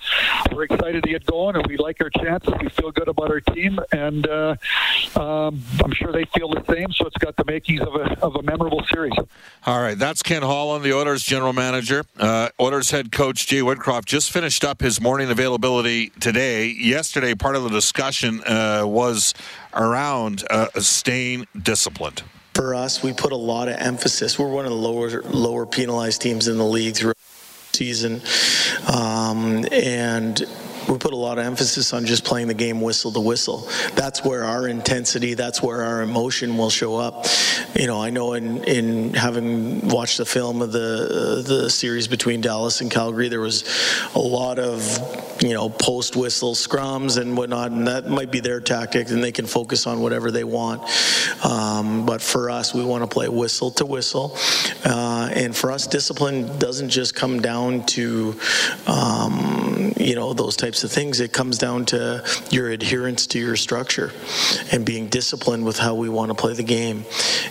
we're 0.51 0.63
excited 0.63 1.03
to 1.03 1.09
get 1.09 1.25
going, 1.25 1.55
and 1.55 1.65
we 1.67 1.77
like 1.77 2.01
our 2.01 2.09
chances. 2.09 2.53
We 2.61 2.69
feel 2.69 2.91
good 2.91 3.07
about 3.07 3.29
our 3.29 3.41
team, 3.41 3.79
and 3.91 4.27
uh, 4.27 4.55
um, 5.15 5.61
I'm 5.83 5.91
sure 5.93 6.11
they 6.11 6.25
feel 6.35 6.49
the 6.49 6.63
same. 6.69 6.91
So 6.91 7.05
it's 7.05 7.17
got 7.17 7.35
the 7.35 7.45
makings 7.67 7.87
of 7.87 7.95
a 7.95 8.19
of 8.21 8.35
a 8.35 8.41
memorable 8.41 8.83
series. 8.91 9.13
All 9.65 9.81
right, 9.81 9.97
that's 9.97 10.23
Ken 10.23 10.41
Holland, 10.41 10.83
the 10.83 10.93
Oilers 10.93 11.23
general 11.23 11.53
manager. 11.53 12.03
Uh, 12.17 12.49
Oilers 12.59 12.91
head 12.91 13.11
coach 13.11 13.47
Jay 13.47 13.61
Woodcroft 13.61 14.05
just 14.05 14.31
finished 14.31 14.63
up 14.63 14.81
his 14.81 15.01
morning 15.01 15.29
availability 15.29 16.09
today. 16.19 16.67
Yesterday, 16.67 17.35
part 17.35 17.55
of 17.55 17.63
the 17.63 17.69
discussion 17.69 18.41
uh, 18.43 18.83
was 18.85 19.33
around 19.73 20.43
uh, 20.49 20.67
staying 20.79 21.47
disciplined. 21.59 22.23
For 22.53 22.73
us, 22.73 23.03
we 23.03 23.11
put 23.11 23.31
a 23.31 23.37
lot 23.37 23.67
of 23.67 23.75
emphasis. 23.77 24.39
We're 24.39 24.49
one 24.49 24.65
of 24.65 24.71
the 24.71 24.77
lower 24.77 25.21
lower 25.23 25.65
penalized 25.65 26.21
teams 26.21 26.47
in 26.47 26.57
the 26.57 26.65
league 26.65 26.95
throughout 26.95 27.17
the 27.71 27.77
season, 27.77 28.21
um, 28.87 29.65
and 29.71 30.45
we 30.89 30.97
put 30.97 31.13
a 31.13 31.17
lot 31.17 31.37
of 31.37 31.45
emphasis 31.45 31.93
on 31.93 32.05
just 32.05 32.23
playing 32.23 32.47
the 32.47 32.53
game 32.53 32.81
whistle 32.81 33.11
to 33.11 33.19
whistle. 33.19 33.67
That's 33.95 34.23
where 34.23 34.43
our 34.43 34.67
intensity, 34.67 35.33
that's 35.33 35.61
where 35.61 35.83
our 35.83 36.01
emotion 36.01 36.57
will 36.57 36.69
show 36.69 36.95
up. 36.95 37.25
You 37.75 37.87
know, 37.87 38.01
I 38.01 38.09
know 38.09 38.33
in, 38.33 38.63
in 38.63 39.13
having 39.13 39.87
watched 39.87 40.17
the 40.17 40.25
film 40.25 40.61
of 40.61 40.71
the 40.71 41.43
the 41.45 41.69
series 41.69 42.07
between 42.07 42.41
Dallas 42.41 42.81
and 42.81 42.91
Calgary, 42.91 43.29
there 43.29 43.41
was 43.41 43.63
a 44.15 44.19
lot 44.19 44.59
of 44.59 44.81
you 45.41 45.53
know 45.53 45.69
post 45.69 46.15
whistle 46.15 46.53
scrums 46.53 47.17
and 47.19 47.35
whatnot, 47.37 47.71
and 47.71 47.87
that 47.87 48.07
might 48.07 48.31
be 48.31 48.39
their 48.39 48.59
tactic, 48.59 49.09
and 49.09 49.23
they 49.23 49.31
can 49.31 49.45
focus 49.45 49.87
on 49.87 50.01
whatever 50.01 50.31
they 50.31 50.43
want. 50.43 50.81
Um, 51.43 52.05
but 52.05 52.21
for 52.21 52.49
us, 52.49 52.73
we 52.73 52.83
want 52.83 53.03
to 53.03 53.07
play 53.07 53.27
whistle 53.27 53.71
to 53.71 53.85
whistle, 53.85 54.37
uh, 54.85 55.29
and 55.33 55.55
for 55.55 55.71
us, 55.71 55.87
discipline 55.87 56.57
doesn't 56.59 56.89
just 56.89 57.15
come 57.15 57.41
down 57.41 57.85
to 57.87 58.39
um, 58.87 59.64
you 59.97 60.15
know 60.15 60.33
those 60.33 60.55
types 60.55 60.83
of 60.83 60.91
things. 60.91 61.19
It 61.19 61.33
comes 61.33 61.57
down 61.57 61.85
to 61.85 62.23
your 62.49 62.69
adherence 62.69 63.27
to 63.27 63.39
your 63.39 63.55
structure 63.55 64.11
and 64.71 64.85
being 64.85 65.07
disciplined 65.07 65.65
with 65.65 65.77
how 65.77 65.95
we 65.95 66.09
want 66.09 66.29
to 66.29 66.35
play 66.35 66.53
the 66.53 66.63
game. 66.63 67.05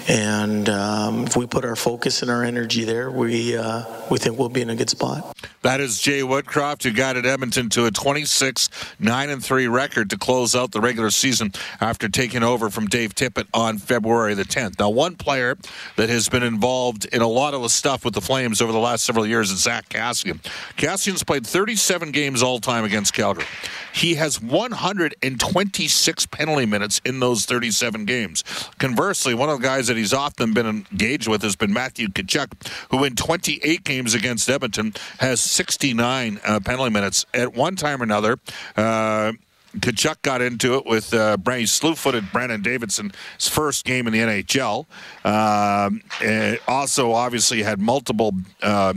And 0.09 0.69
um, 0.69 1.25
if 1.25 1.37
we 1.37 1.47
put 1.47 1.65
our 1.65 1.77
focus 1.77 2.23
and 2.23 2.31
our 2.31 2.45
energy 2.45 2.85
there, 2.85 3.11
we 3.11 3.57
uh, 3.57 3.85
we 4.11 4.19
think 4.19 4.39
we'll 4.39 4.49
be 4.49 4.63
in 4.63 4.71
a 4.71 4.77
good 4.77 4.91
spot. 4.91 5.37
That 5.63 5.81
is 5.81 5.99
Jay 6.01 6.21
Woodcroft, 6.21 6.83
who 6.83 6.93
guided 6.93 7.25
Edmonton 7.25 7.71
to 7.71 7.87
a 7.87 7.91
26 7.91 8.69
9 8.99 9.31
and 9.31 9.43
3 9.43 9.67
record 9.67 10.11
to 10.11 10.19
close 10.19 10.55
out 10.55 10.73
the 10.73 10.81
regular 10.81 11.11
season 11.11 11.53
after 11.81 12.09
taking 12.09 12.43
over 12.43 12.69
from 12.71 12.87
Dave 12.87 13.15
Tippett 13.15 13.47
on 13.55 13.79
February 13.79 14.35
the 14.35 14.45
10th. 14.45 14.79
Now, 14.79 14.91
one 14.91 15.17
player 15.17 15.57
that 15.97 16.09
has 16.09 16.29
been 16.29 16.43
involved 16.43 17.07
in 17.07 17.23
a 17.23 17.29
lot 17.29 17.55
of 17.55 17.63
the 17.63 17.69
stuff 17.69 18.05
with 18.05 18.15
the 18.15 18.21
Flames 18.21 18.61
over 18.61 18.73
the 18.73 18.79
last 18.79 19.05
several 19.05 19.27
years 19.27 19.51
is 19.51 19.63
Zack 19.63 19.89
Kassian. 19.89 20.41
Kassian's 20.77 21.23
played 21.23 21.47
37 21.47 22.11
games 22.11 22.34
all 22.43 22.59
time 22.59 22.85
against 22.85 23.14
Calgary. 23.14 23.47
He 23.93 24.14
has 24.17 24.43
126 24.43 26.26
penalty 26.26 26.67
minutes 26.67 27.00
in 27.05 27.21
those 27.21 27.45
37 27.45 28.05
games. 28.05 28.43
Conversely, 28.79 29.35
one 29.35 29.49
of 29.49 29.61
the 29.61 29.67
guys 29.67 29.87
that 29.87 29.97
he's 29.97 30.12
often 30.12 30.53
been 30.53 30.67
engaged 30.67 31.29
with 31.29 31.43
has 31.43 31.55
been 31.55 31.73
Matthew 31.73 32.09
Tkachuk, 32.09 32.67
who 32.91 33.05
in 33.05 33.14
28 33.14 33.85
games 33.85 34.14
against 34.14 34.50
Edmonton 34.50 34.95
has 35.21 35.41
69 35.41 36.41
uh, 36.45 36.61
penalty 36.61 36.91
minutes. 36.91 37.25
At 37.33 37.55
one 37.55 37.76
time 37.76 38.00
or 38.00 38.05
another, 38.05 38.38
uh, 38.76 39.33
Tkachuk 39.81 40.23
got 40.23 40.40
into 40.40 40.75
it 40.76 40.87
with 40.87 41.12
uh, 41.12 41.37
Brady 41.37 41.66
slew-footed 41.66 42.33
Brandon 42.33 42.62
Davidson, 42.62 43.12
his 43.38 43.49
first 43.49 43.85
game 43.85 44.07
in 44.07 44.12
the 44.12 44.21
NHL. 44.21 44.87
Um, 45.25 46.02
also, 46.69 47.12
obviously, 47.12 47.62
had 47.62 47.81
multiple 47.81 48.33
uh, 48.62 48.95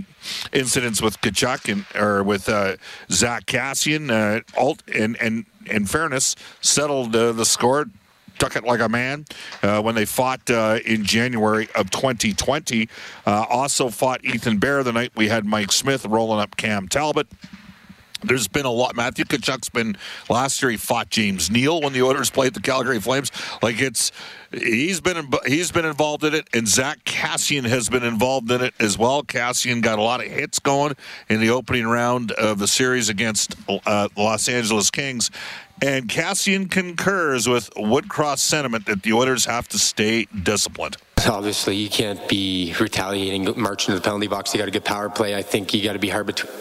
incidents 0.54 1.02
with 1.02 1.20
Tkachuk 1.22 1.72
and 1.72 1.86
or 2.00 2.24
with 2.24 2.48
uh, 2.50 2.78
Zack 3.12 3.46
Kassian. 3.46 4.12
Uh, 4.12 4.42
alt, 4.60 4.84
and 4.94 5.18
and 5.22 5.46
in 5.66 5.86
fairness, 5.86 6.36
settled 6.62 7.16
uh, 7.16 7.32
the 7.32 7.46
score. 7.46 7.86
Took 8.40 8.56
it 8.56 8.64
like 8.64 8.82
a 8.82 8.90
man 8.90 9.26
uh, 9.64 9.82
when 9.82 9.96
they 9.96 10.06
fought 10.06 10.48
uh, 10.52 10.78
in 10.86 11.04
January 11.04 11.68
of 11.74 11.90
2020. 11.90 12.88
also 13.26 13.90
fought 13.90 14.24
Ethan 14.24 14.60
Bear 14.60 14.84
the 14.84 14.92
night 14.92 15.12
we 15.16 15.28
had 15.28 15.44
Mike 15.44 15.72
Smith 15.72 16.06
rolling 16.06 16.40
up 16.40 16.56
Cam 16.56 16.88
Talbot. 16.88 17.26
There's 18.24 18.48
been 18.48 18.66
a 18.66 18.72
lot. 18.72 18.96
Matthew 18.96 19.26
Tkachuk's 19.26 19.70
been 19.70 19.98
last 20.30 20.62
year. 20.62 20.72
He 20.72 20.78
fought 20.78 21.10
James 21.10 21.50
Neal 21.52 21.82
when 21.82 21.94
the 21.94 22.02
Oilers 22.02 22.30
played 22.30 22.54
the 22.54 22.62
Calgary 22.62 23.00
Flames. 23.00 23.32
Like 23.62 23.82
it's 23.82 24.12
he's 24.52 25.00
been 25.02 25.30
he's 25.46 25.72
been 25.72 25.86
involved 25.86 26.24
in 26.24 26.34
it, 26.34 26.48
and 26.54 26.68
Zack 26.68 27.04
Kassian 27.04 27.66
has 27.66 27.90
been 27.90 28.04
involved 28.04 28.52
in 28.52 28.62
it 28.62 28.74
as 28.80 28.98
well. 28.98 29.24
Kassian 29.24 29.82
got 29.82 30.00
a 30.00 30.02
lot 30.02 30.24
of 30.24 30.32
hits 30.32 30.60
going 30.60 30.96
in 31.30 31.40
the 31.40 31.50
opening 31.50 31.86
round 31.88 32.32
of 32.34 32.60
the 32.60 32.68
series 32.68 33.10
against 33.10 33.56
uh, 33.86 34.10
Los 34.16 34.50
Angeles 34.50 34.92
Kings. 34.92 35.32
And 35.80 36.10
Kassian 36.10 36.72
concurs 36.72 37.48
with 37.48 37.70
Woodcroft's 37.76 38.42
sentiment 38.42 38.88
that 38.88 39.04
the 39.04 39.14
Oilers 39.14 39.46
have 39.46 39.68
to 39.70 39.78
stay 39.78 40.26
disciplined. 40.26 40.98
Obviously, 41.28 41.76
you 41.76 41.90
can't 41.90 42.28
be 42.28 42.74
retaliating, 42.80 43.60
marching 43.62 43.94
to 43.94 44.00
the 44.00 44.04
penalty 44.04 44.26
box. 44.28 44.54
You 44.54 44.60
got 44.60 44.68
a 44.68 44.72
good 44.72 44.86
power 44.86 45.10
play. 45.10 45.36
I 45.36 45.44
think 45.44 45.74
you 45.74 45.84
got 45.84 45.94
to 45.94 46.00
be 46.00 46.10
hard 46.10 46.26
between 46.26 46.52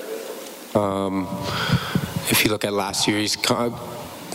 um, 0.77 1.27
if 2.29 2.45
you 2.45 2.51
look 2.51 2.65
at 2.65 2.73
last 2.73 3.05
series, 3.05 3.37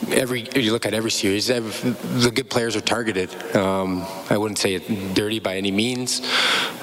every 0.10 0.48
you 0.56 0.72
look 0.72 0.86
at 0.86 0.94
every 0.94 1.12
series, 1.12 1.50
every, 1.50 1.92
the 1.92 2.32
good 2.32 2.50
players 2.50 2.76
are 2.76 2.82
targeted. 2.82 3.30
Um, 3.56 4.06
I 4.30 4.38
wouldn't 4.38 4.58
say 4.58 4.74
it 4.74 5.14
dirty 5.14 5.40
by 5.40 5.58
any 5.58 5.72
means. 5.72 6.22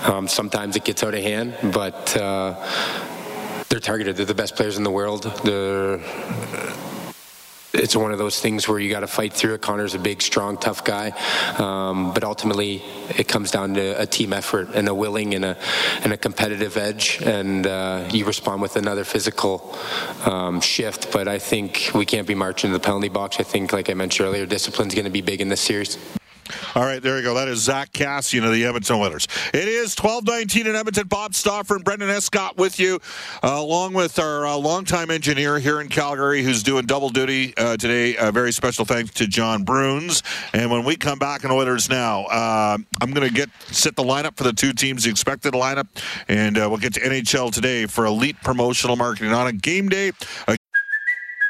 Um, 0.03 0.29
sometimes 0.29 0.77
it 0.77 0.85
gets 0.85 1.03
out 1.03 1.15
of 1.15 1.23
hand, 1.23 1.57
but 1.73 2.17
uh, 2.17 2.55
they're 3.69 3.81
targeted. 3.81 4.17
They're 4.17 4.27
the 4.27 4.35
best 4.35 4.57
players 4.57 4.79
in 4.79 4.85
the 4.85 4.91
world. 4.91 5.25
They're 5.45 5.99
it's 7.73 7.95
one 7.95 8.13
of 8.13 8.19
those 8.19 8.41
things 8.41 8.67
where 8.67 8.79
you 8.79 8.91
got 8.91 9.01
to 9.01 9.07
fight 9.07 9.33
through 9.33 9.55
it. 9.55 9.61
Connor's 9.61 9.95
a 9.95 9.99
big, 9.99 10.23
strong, 10.23 10.57
tough 10.57 10.85
guy, 10.85 11.11
um, 11.59 12.15
but 12.15 12.25
ultimately 12.25 12.83
it 13.17 13.29
comes 13.29 13.51
down 13.51 13.75
to 13.75 14.01
a 14.01 14.07
team 14.07 14.33
effort 14.33 14.69
and 14.75 14.89
a 14.89 14.95
willing 14.95 15.35
and 15.35 15.45
a 15.45 15.57
and 16.03 16.13
a 16.13 16.17
competitive 16.17 16.77
edge, 16.77 17.21
and 17.23 17.67
uh, 17.67 18.09
you 18.13 18.25
respond 18.25 18.63
with 18.63 18.77
another 18.77 19.05
physical 19.05 19.77
um, 20.25 20.61
shift. 20.61 21.13
But 21.13 21.29
I 21.29 21.39
think 21.39 21.91
we 21.95 22.07
can't 22.07 22.27
be 22.27 22.35
marching 22.35 22.71
to 22.71 22.79
the 22.79 22.85
penalty 22.85 23.09
box. 23.09 23.39
I 23.39 23.43
think, 23.43 23.73
like 23.73 23.91
I 23.91 23.95
mentioned 23.95 24.27
earlier, 24.27 24.47
discipline's 24.47 24.95
going 24.95 25.05
to 25.05 25.11
be 25.11 25.21
big 25.21 25.41
in 25.41 25.49
this 25.49 25.61
series. 25.61 25.99
All 26.75 26.85
right, 26.85 27.03
there 27.03 27.17
you 27.17 27.23
go. 27.23 27.35
That 27.35 27.49
is 27.49 27.61
Zack 27.61 27.93
Kassian 27.93 28.45
of 28.45 28.53
the 28.53 28.65
Edmonton 28.65 28.97
Oilers. 28.97 29.27
It 29.55 29.69
is 29.69 29.97
1219 29.97 30.67
in 30.67 30.77
Edmonton. 30.77 31.07
Bob 31.09 31.35
Stauffer 31.35 31.77
and 31.77 31.85
Brendan 31.85 32.11
Escott 32.11 32.57
with 32.57 32.79
you, 32.79 33.01
uh, 33.43 33.57
along 33.57 33.95
with 33.95 34.19
our 34.19 34.47
uh, 34.47 34.57
longtime 34.57 35.11
engineer 35.11 35.59
here 35.59 35.81
in 35.81 35.89
Calgary 35.89 36.43
who's 36.43 36.63
doing 36.63 36.85
double 36.85 37.09
duty 37.09 37.55
uh, 37.57 37.77
today. 37.77 38.17
A 38.17 38.31
very 38.31 38.53
special 38.53 38.85
thanks 38.85 39.13
to 39.15 39.27
John 39.27 39.65
Bruns. 39.65 40.23
And 40.53 40.71
when 40.71 40.85
we 40.85 40.97
come 40.97 41.19
back 41.19 41.45
in 41.45 41.51
Oilers 41.51 41.89
Now, 41.89 42.25
uh, 42.25 42.77
I'm 43.01 43.13
going 43.13 43.27
to 43.27 43.35
get 43.35 43.49
set 43.69 43.97
the 43.97 44.05
lineup 44.05 44.37
for 44.37 44.45
the 44.45 44.53
two 44.53 44.73
teams, 44.73 45.05
the 45.05 45.11
expected 45.11 45.55
lineup, 45.55 45.89
and 46.29 46.59
uh, 46.59 46.67
we'll 46.69 46.79
get 46.79 46.95
to 46.95 47.01
NHL 47.01 47.53
today 47.53 47.87
for 47.87 48.05
elite 48.05 48.37
promotional 48.43 48.97
marketing 48.97 49.33
on 49.33 49.47
a 49.47 49.53
game 49.53 49.89
day. 49.89 50.13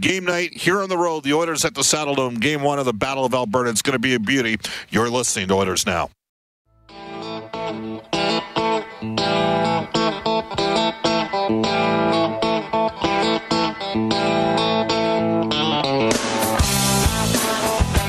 Game 0.00 0.24
night 0.24 0.54
here 0.54 0.80
on 0.80 0.88
the 0.88 0.96
road. 0.96 1.24
The 1.24 1.34
Oilers 1.34 1.64
at 1.64 1.74
the 1.74 1.80
Saddledome. 1.80 2.40
Game 2.40 2.62
one 2.62 2.78
of 2.78 2.84
the 2.84 2.92
Battle 2.92 3.24
of 3.24 3.34
Alberta. 3.34 3.70
It's 3.70 3.82
going 3.82 3.94
to 3.94 3.98
be 3.98 4.14
a 4.14 4.20
beauty. 4.20 4.58
You're 4.90 5.10
listening 5.10 5.48
to 5.48 5.54
Oilers 5.54 5.86
now. 5.86 6.10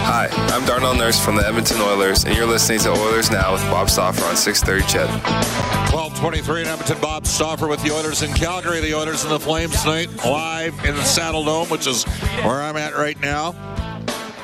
Hi, 0.06 0.28
I'm 0.32 0.66
Darnell 0.66 0.96
Nurse 0.96 1.24
from 1.24 1.36
the 1.36 1.48
Edmonton 1.48 1.82
Oilers, 1.82 2.26
and 2.26 2.36
you're 2.36 2.46
listening 2.46 2.80
to 2.80 2.90
Oilers 2.92 3.32
Now 3.32 3.54
with 3.54 3.62
Bob 3.64 3.90
Stauffer 3.90 4.26
on 4.26 4.36
630 4.36 4.92
CHED. 4.92 5.69
1223 6.00 6.62
in 6.62 6.68
Edmonton. 6.68 7.02
Bob 7.02 7.28
Stauffer 7.28 7.68
with 7.68 7.84
the 7.84 7.92
Oilers 7.92 8.22
in 8.22 8.32
Calgary. 8.34 8.80
The 8.80 8.96
Oilers 8.96 9.24
and 9.24 9.34
the 9.34 9.40
Flames 9.40 9.82
tonight, 9.82 10.10
live 10.24 10.74
in 10.86 10.96
the 10.96 11.02
Saddledome, 11.02 11.70
which 11.70 11.88
is 11.88 12.06
where 12.46 12.62
I'm 12.62 12.78
at 12.78 12.96
right 12.96 13.20
now. 13.20 13.52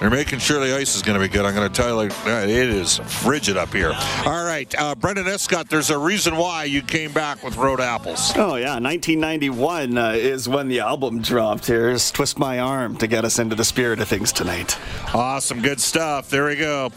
They're 0.02 0.10
making 0.10 0.40
sure 0.40 0.60
the 0.60 0.76
ice 0.76 0.98
is 0.98 1.02
going 1.02 1.18
to 1.18 1.26
be 1.26 1.32
good. 1.32 1.46
I'm 1.46 1.56
going 1.56 1.72
to 1.72 1.74
tell 1.74 1.88
you, 1.88 1.96
like, 1.96 2.12
it 2.28 2.50
is 2.50 2.98
frigid 2.98 3.56
up 3.56 3.74
here. 3.74 3.94
All 4.26 4.44
right, 4.44 4.76
uh, 4.78 4.96
Brendan 4.96 5.28
Escott, 5.28 5.70
there's 5.70 5.90
a 5.90 5.98
reason 5.98 6.36
why 6.36 6.66
you 6.66 6.82
came 6.82 7.14
back 7.14 7.42
with 7.42 7.56
Road 7.56 7.80
Apples. 7.80 8.34
Oh, 8.36 8.58
yeah. 8.58 8.78
1991 8.78 9.98
uh, 9.98 10.12
is 10.12 10.50
when 10.50 10.68
the 10.68 10.82
album 10.82 11.22
dropped. 11.22 11.68
Here's 11.68 12.12
Twist 12.12 12.38
My 12.38 12.60
Arm 12.60 12.98
to 12.98 13.08
get 13.08 13.24
us 13.24 13.40
into 13.40 13.56
the 13.56 13.64
spirit 13.64 14.02
of 14.02 14.10
things 14.10 14.34
tonight. 14.34 14.78
Awesome. 15.14 15.62
Good 15.62 15.80
stuff. 15.80 16.30
There 16.30 16.48
we 16.48 16.58
go. 16.58 16.92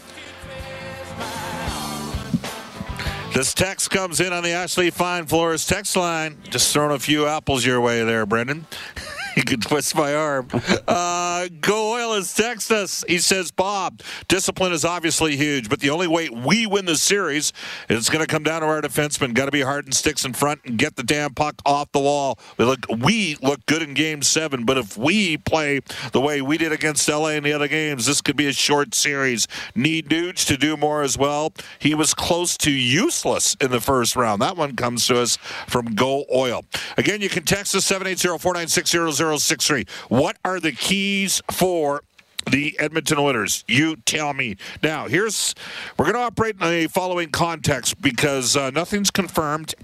This 3.39 3.53
text 3.53 3.89
comes 3.89 4.19
in 4.19 4.33
on 4.33 4.43
the 4.43 4.51
Ashley 4.51 4.89
Fine 4.89 5.27
Floors 5.27 5.65
text 5.65 5.95
line. 5.95 6.35
Just 6.49 6.73
throwing 6.73 6.93
a 6.93 6.99
few 6.99 7.25
apples 7.25 7.65
your 7.65 7.79
way 7.79 8.03
there, 8.03 8.25
Brendan. 8.25 8.67
can 9.49 9.59
twist 9.69 9.95
my 9.95 10.13
arm. 10.15 10.47
Uh, 10.87 11.47
Go 11.61 11.93
Oilers 11.93 12.33
text 12.33 12.71
us. 12.71 13.03
He 13.07 13.17
says, 13.17 13.51
Bob, 13.51 14.01
discipline 14.27 14.71
is 14.71 14.85
obviously 14.85 15.35
huge, 15.35 15.69
but 15.69 15.79
the 15.79 15.89
only 15.89 16.07
way 16.07 16.29
we 16.29 16.65
win 16.65 16.85
the 16.85 16.95
series 16.95 17.51
is 17.89 18.09
going 18.09 18.23
to 18.23 18.27
come 18.27 18.43
down 18.43 18.61
to 18.61 18.67
our 18.67 18.81
defensemen. 18.81 19.33
Got 19.33 19.45
to 19.45 19.51
be 19.51 19.61
hard 19.61 19.85
and 19.85 19.93
sticks 19.93 20.23
in 20.23 20.33
front 20.33 20.61
and 20.65 20.77
get 20.77 20.95
the 20.95 21.03
damn 21.03 21.33
puck 21.33 21.61
off 21.65 21.91
the 21.91 21.99
wall. 21.99 22.39
We 22.57 22.65
look, 22.65 22.85
we 22.99 23.35
look 23.41 23.65
good 23.65 23.81
in 23.81 23.93
Game 23.93 24.21
Seven, 24.21 24.65
but 24.65 24.77
if 24.77 24.97
we 24.97 25.37
play 25.37 25.81
the 26.11 26.21
way 26.21 26.41
we 26.41 26.57
did 26.57 26.71
against 26.71 27.07
LA 27.09 27.29
in 27.29 27.43
the 27.43 27.53
other 27.53 27.67
games, 27.67 28.05
this 28.05 28.21
could 28.21 28.37
be 28.37 28.47
a 28.47 28.53
short 28.53 28.93
series. 28.93 29.47
Need 29.75 30.09
Nuge 30.09 30.45
to 30.47 30.57
do 30.57 30.77
more 30.77 31.01
as 31.01 31.17
well. 31.17 31.53
He 31.79 31.95
was 31.95 32.13
close 32.13 32.57
to 32.57 32.71
useless 32.71 33.55
in 33.59 33.71
the 33.71 33.81
first 33.81 34.15
round. 34.15 34.41
That 34.41 34.55
one 34.55 34.75
comes 34.75 35.07
to 35.07 35.19
us 35.19 35.37
from 35.67 35.95
Go 35.95 36.25
Oil. 36.33 36.63
Again, 36.97 37.21
you 37.21 37.29
can 37.29 37.43
text 37.43 37.75
us 37.75 37.89
780-496-0063. 39.39 39.89
What 40.09 40.37
are 40.43 40.59
the 40.59 40.71
keys 40.71 41.41
for 41.51 42.03
the 42.49 42.79
Edmonton 42.79 43.19
Oilers. 43.19 43.63
You 43.67 43.97
tell 43.97 44.33
me. 44.33 44.55
Now, 44.81 45.07
here's 45.07 45.53
we're 45.97 46.05
going 46.05 46.15
to 46.15 46.21
operate 46.21 46.55
in 46.59 46.67
the 46.67 46.87
following 46.87 47.29
context 47.29 48.01
because 48.01 48.55
uh, 48.55 48.71
nothing's 48.71 49.11
confirmed. 49.11 49.75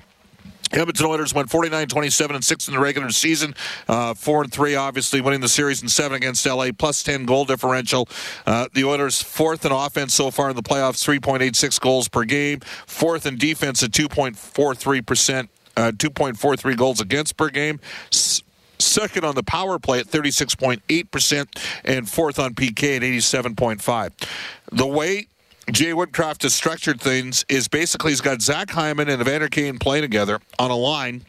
Edmonton 0.72 1.06
Oilers 1.06 1.34
went 1.34 1.50
49 1.50 1.88
27 1.88 2.36
and 2.36 2.44
6 2.44 2.68
in 2.68 2.74
the 2.74 2.80
regular 2.80 3.10
season. 3.12 3.56
Uh, 3.88 4.14
4 4.14 4.44
and 4.44 4.52
3, 4.52 4.76
obviously, 4.76 5.22
winning 5.22 5.42
the 5.42 5.50
series 5.50 5.82
in 5.82 5.90
7 5.90 6.16
against 6.16 6.46
LA, 6.46 6.70
plus 6.76 7.04
10 7.04 7.26
goal 7.26 7.46
differential. 7.46 8.10
Uh, 8.46 8.68
the 8.74 8.84
Oilers, 8.84 9.22
fourth 9.22 9.66
in 9.66 9.72
offense 9.72 10.14
so 10.14 10.32
far 10.32 10.50
in 10.50 10.56
the 10.56 10.64
playoffs, 10.64 11.04
3.86 11.06 11.80
goals 11.80 12.08
per 12.08 12.24
game. 12.24 12.60
Fourth 12.88 13.26
in 13.26 13.38
defense 13.38 13.84
at 13.84 13.92
2.43%, 13.92 15.48
uh, 15.78 15.92
2.43 15.92 16.78
goals 16.78 17.00
against 17.00 17.38
per 17.38 17.50
game. 17.50 17.80
Second 18.79 19.24
on 19.24 19.36
the 19.36 19.44
power 19.44 19.79
play 19.79 20.00
at 20.00 20.08
36.8%, 20.08 21.48
and 21.86 22.10
fourth 22.10 22.39
on 22.39 22.53
PK 22.53 22.98
at 22.98 23.01
87.5. 23.01 24.12
The 24.72 24.88
way 24.88 25.27
Jay 25.72 25.91
Woodcroft 25.91 26.44
has 26.44 26.53
structured 26.53 27.01
things 27.01 27.46
is 27.50 27.67
basically 27.67 28.12
he's 28.12 28.22
got 28.22 28.41
Zach 28.41 28.70
Hyman 28.70 29.10
and 29.10 29.22
Evander 29.22 29.50
Kane 29.50 29.79
playing 29.79 30.03
together 30.03 30.39
on 30.60 30.72
a 30.72 30.75
line, 30.75 31.25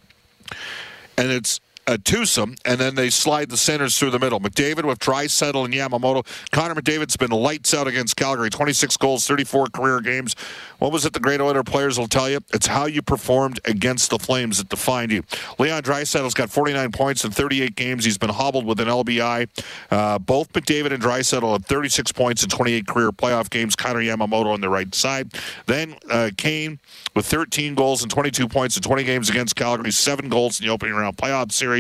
and 1.17 1.31
it's 1.31 1.61
a 1.87 1.99
twosome, 1.99 2.57
and 2.65 2.81
then 2.81 2.95
they 2.95 3.11
slide 3.11 3.49
the 3.49 3.57
centers 3.57 3.99
through 3.99 4.11
the 4.11 4.19
middle. 4.19 4.41
McDavid 4.41 4.85
with 4.85 4.99
Draisaitl 4.99 5.65
and 5.65 5.73
Yamamoto. 5.73 6.27
Connor 6.51 6.75
McDavid's 6.75 7.17
been 7.17 7.31
lights 7.31 7.73
out 7.75 7.87
against 7.87 8.17
Calgary. 8.17 8.51
26 8.51 8.97
goals, 8.97 9.27
34 9.27 9.69
career 9.69 10.01
games. 10.01 10.35
What 10.79 10.93
was 10.93 11.07
it 11.07 11.13
the 11.13 11.21
great 11.21 11.41
Oiler 11.41 11.63
players 11.63 11.99
will 11.99 12.09
tell 12.09 12.29
you? 12.29 12.41
It's 12.53 12.67
how 12.67 12.87
you 12.87 13.03
performed 13.03 13.61
against 13.65 14.11
the 14.11 14.19
Flames 14.19 14.59
that 14.59 14.69
defined 14.69 15.13
you. 15.13 15.23
Leon 15.59 15.83
Draisaitl's 15.83 16.35
got 16.35 16.51
49 16.51 16.93
points 16.93 17.25
in 17.25 17.31
38 17.31 17.77
games. 17.77 18.05
He's 18.05 18.19
been 18.19 18.31
hobbled 18.31 18.67
with 18.67 18.81
an 18.81 18.89
LBI. 18.89 19.49
Uh, 19.91 20.19
both 20.19 20.53
McDavid 20.53 20.93
and 20.93 21.03
Draisaitl 21.03 21.53
have 21.53 21.65
36 21.67 22.13
points 22.13 22.43
in 22.43 22.49
28 22.49 22.87
career 22.87 23.13
playoff 23.13 23.49
games. 23.49 23.77
Connor 23.77 24.01
Yamamoto 24.01 24.47
on 24.47 24.61
the 24.61 24.69
right 24.69 24.93
side. 24.95 25.33
Then 25.67 25.97
uh, 26.11 26.31
Kane 26.37 26.81
with 27.15 27.27
13 27.27 27.75
goals 27.75 28.03
and 28.03 28.11
22 28.11 28.49
points 28.49 28.77
in 28.77 28.83
20 28.83 29.05
games 29.05 29.31
against 29.31 29.57
Calgary. 29.57 29.91
Seven 29.91 30.29
goals 30.29 30.61
in 30.61 30.67
the 30.67 30.73
opening 30.73 30.95
round 30.95 31.17
playoff 31.17 31.53
series. 31.53 31.76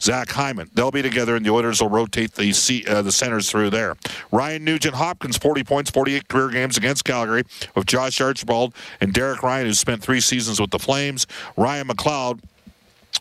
Zach 0.00 0.30
Hyman. 0.30 0.70
They'll 0.74 0.90
be 0.90 1.02
together, 1.02 1.36
and 1.36 1.44
the 1.44 1.50
Oilers 1.50 1.80
will 1.80 1.90
rotate 1.90 2.32
the 2.34 2.52
C, 2.52 2.84
uh, 2.86 3.02
the 3.02 3.12
centers 3.12 3.50
through 3.50 3.70
there. 3.70 3.96
Ryan 4.32 4.64
Nugent 4.64 4.94
Hopkins, 4.94 5.36
40 5.36 5.64
points, 5.64 5.90
48 5.90 6.28
career 6.28 6.48
games 6.48 6.76
against 6.76 7.04
Calgary, 7.04 7.44
with 7.74 7.86
Josh 7.86 8.20
Archibald 8.20 8.74
and 9.00 9.12
Derek 9.12 9.42
Ryan, 9.42 9.66
who 9.66 9.74
spent 9.74 10.02
three 10.02 10.20
seasons 10.20 10.60
with 10.60 10.70
the 10.70 10.78
Flames. 10.78 11.26
Ryan 11.56 11.88
McLeod 11.88 12.40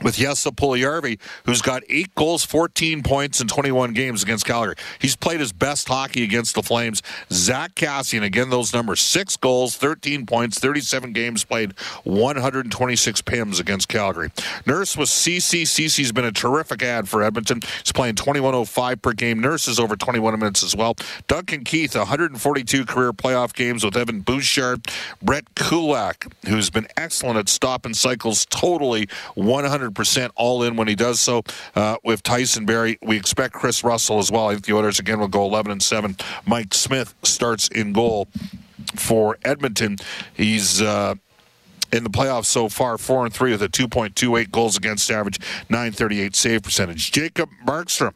with 0.04 0.16
Jesse 0.16 0.52
Puljujärvi, 0.52 1.20
who's 1.46 1.62
got 1.62 1.84
eight 1.90 2.14
goals, 2.16 2.44
14 2.44 3.04
points 3.04 3.42
in 3.42 3.48
21 3.48 3.94
games 3.94 4.24
against 4.24 4.46
Calgary. 4.46 4.76
He's 5.00 5.16
played 5.16 5.40
his 5.40 5.52
best 5.52 5.88
hockey 5.88 6.24
against 6.24 6.56
the 6.56 6.64
Flames. 6.64 7.02
Zach 7.32 7.76
Kassian, 7.76 8.24
again, 8.24 8.50
those 8.50 8.74
numbers 8.74 9.02
six 9.02 9.38
goals, 9.38 9.78
13 9.78 10.26
points, 10.26 10.60
37 10.60 11.14
games 11.14 11.44
played, 11.44 11.74
126 12.04 13.22
PIMs 13.22 13.60
against 13.60 13.88
Calgary. 13.88 14.32
Nurse 14.66 14.96
was 14.96 15.10
Ceci. 15.10 15.66
Ceci's 15.66 16.12
been 16.12 16.26
a 16.26 16.32
terrific 16.32 16.84
ad 16.84 17.10
for 17.10 17.24
Edmonton. 17.24 17.62
He's 17.84 17.92
playing 17.92 18.16
21.05 18.16 19.02
per 19.02 19.14
game. 19.14 19.40
Nurse 19.40 19.68
is 19.68 19.80
over 19.80 19.96
21 19.96 20.38
minutes 20.40 20.64
as 20.64 20.76
well. 20.76 20.96
Duncan 21.28 21.64
Keith, 21.64 21.96
142 21.96 22.86
career 22.86 23.14
playoff 23.14 23.54
games 23.54 23.84
with 23.84 23.96
Evan 23.98 24.22
Bouchard. 24.22 24.86
Brett 25.22 25.46
Kulak, 25.56 26.28
who's 26.48 26.70
been 26.70 26.88
excellent 26.96 27.38
at 27.38 27.50
stopping 27.50 27.94
cycles, 27.94 28.46
totally 28.46 29.08
100% 29.36 29.87
all 30.36 30.64
in 30.64 30.76
when 30.76 30.88
he 30.88 30.96
does 30.96 31.20
so. 31.20 31.44
Uh, 31.76 31.98
with 32.04 32.24
Tyson 32.24 32.66
Barrie, 32.66 32.98
we 33.02 33.18
expect 33.18 33.54
Kris 33.54 33.84
Russell 33.84 34.20
as 34.20 34.32
well. 34.32 34.50
I 34.50 34.54
think 34.54 34.66
the 34.66 34.74
Oilers 34.74 35.00
again 35.00 35.20
will 35.20 35.28
go 35.28 35.44
11 35.46 35.72
and 35.72 35.84
7. 35.84 36.16
Mike 36.46 36.74
Smith 36.74 37.14
starts 37.24 37.68
in 37.70 37.94
goal 37.94 38.28
for 38.96 39.38
Edmonton. 39.44 39.98
He's 40.34 40.82
uh, 40.82 41.16
in 41.92 42.04
the 42.04 42.10
playoffs 42.10 42.46
so 42.46 42.70
far, 42.70 42.98
four 42.98 43.26
and 43.26 43.34
three 43.34 43.52
with 43.52 43.62
a 43.62 43.70
2.28 43.70 44.52
goals 44.52 44.78
against 44.78 45.10
average, 45.10 45.40
938 45.70 46.36
save 46.36 46.64
percentage. 46.64 47.12
Jacob 47.12 47.50
Markstrom 47.66 48.14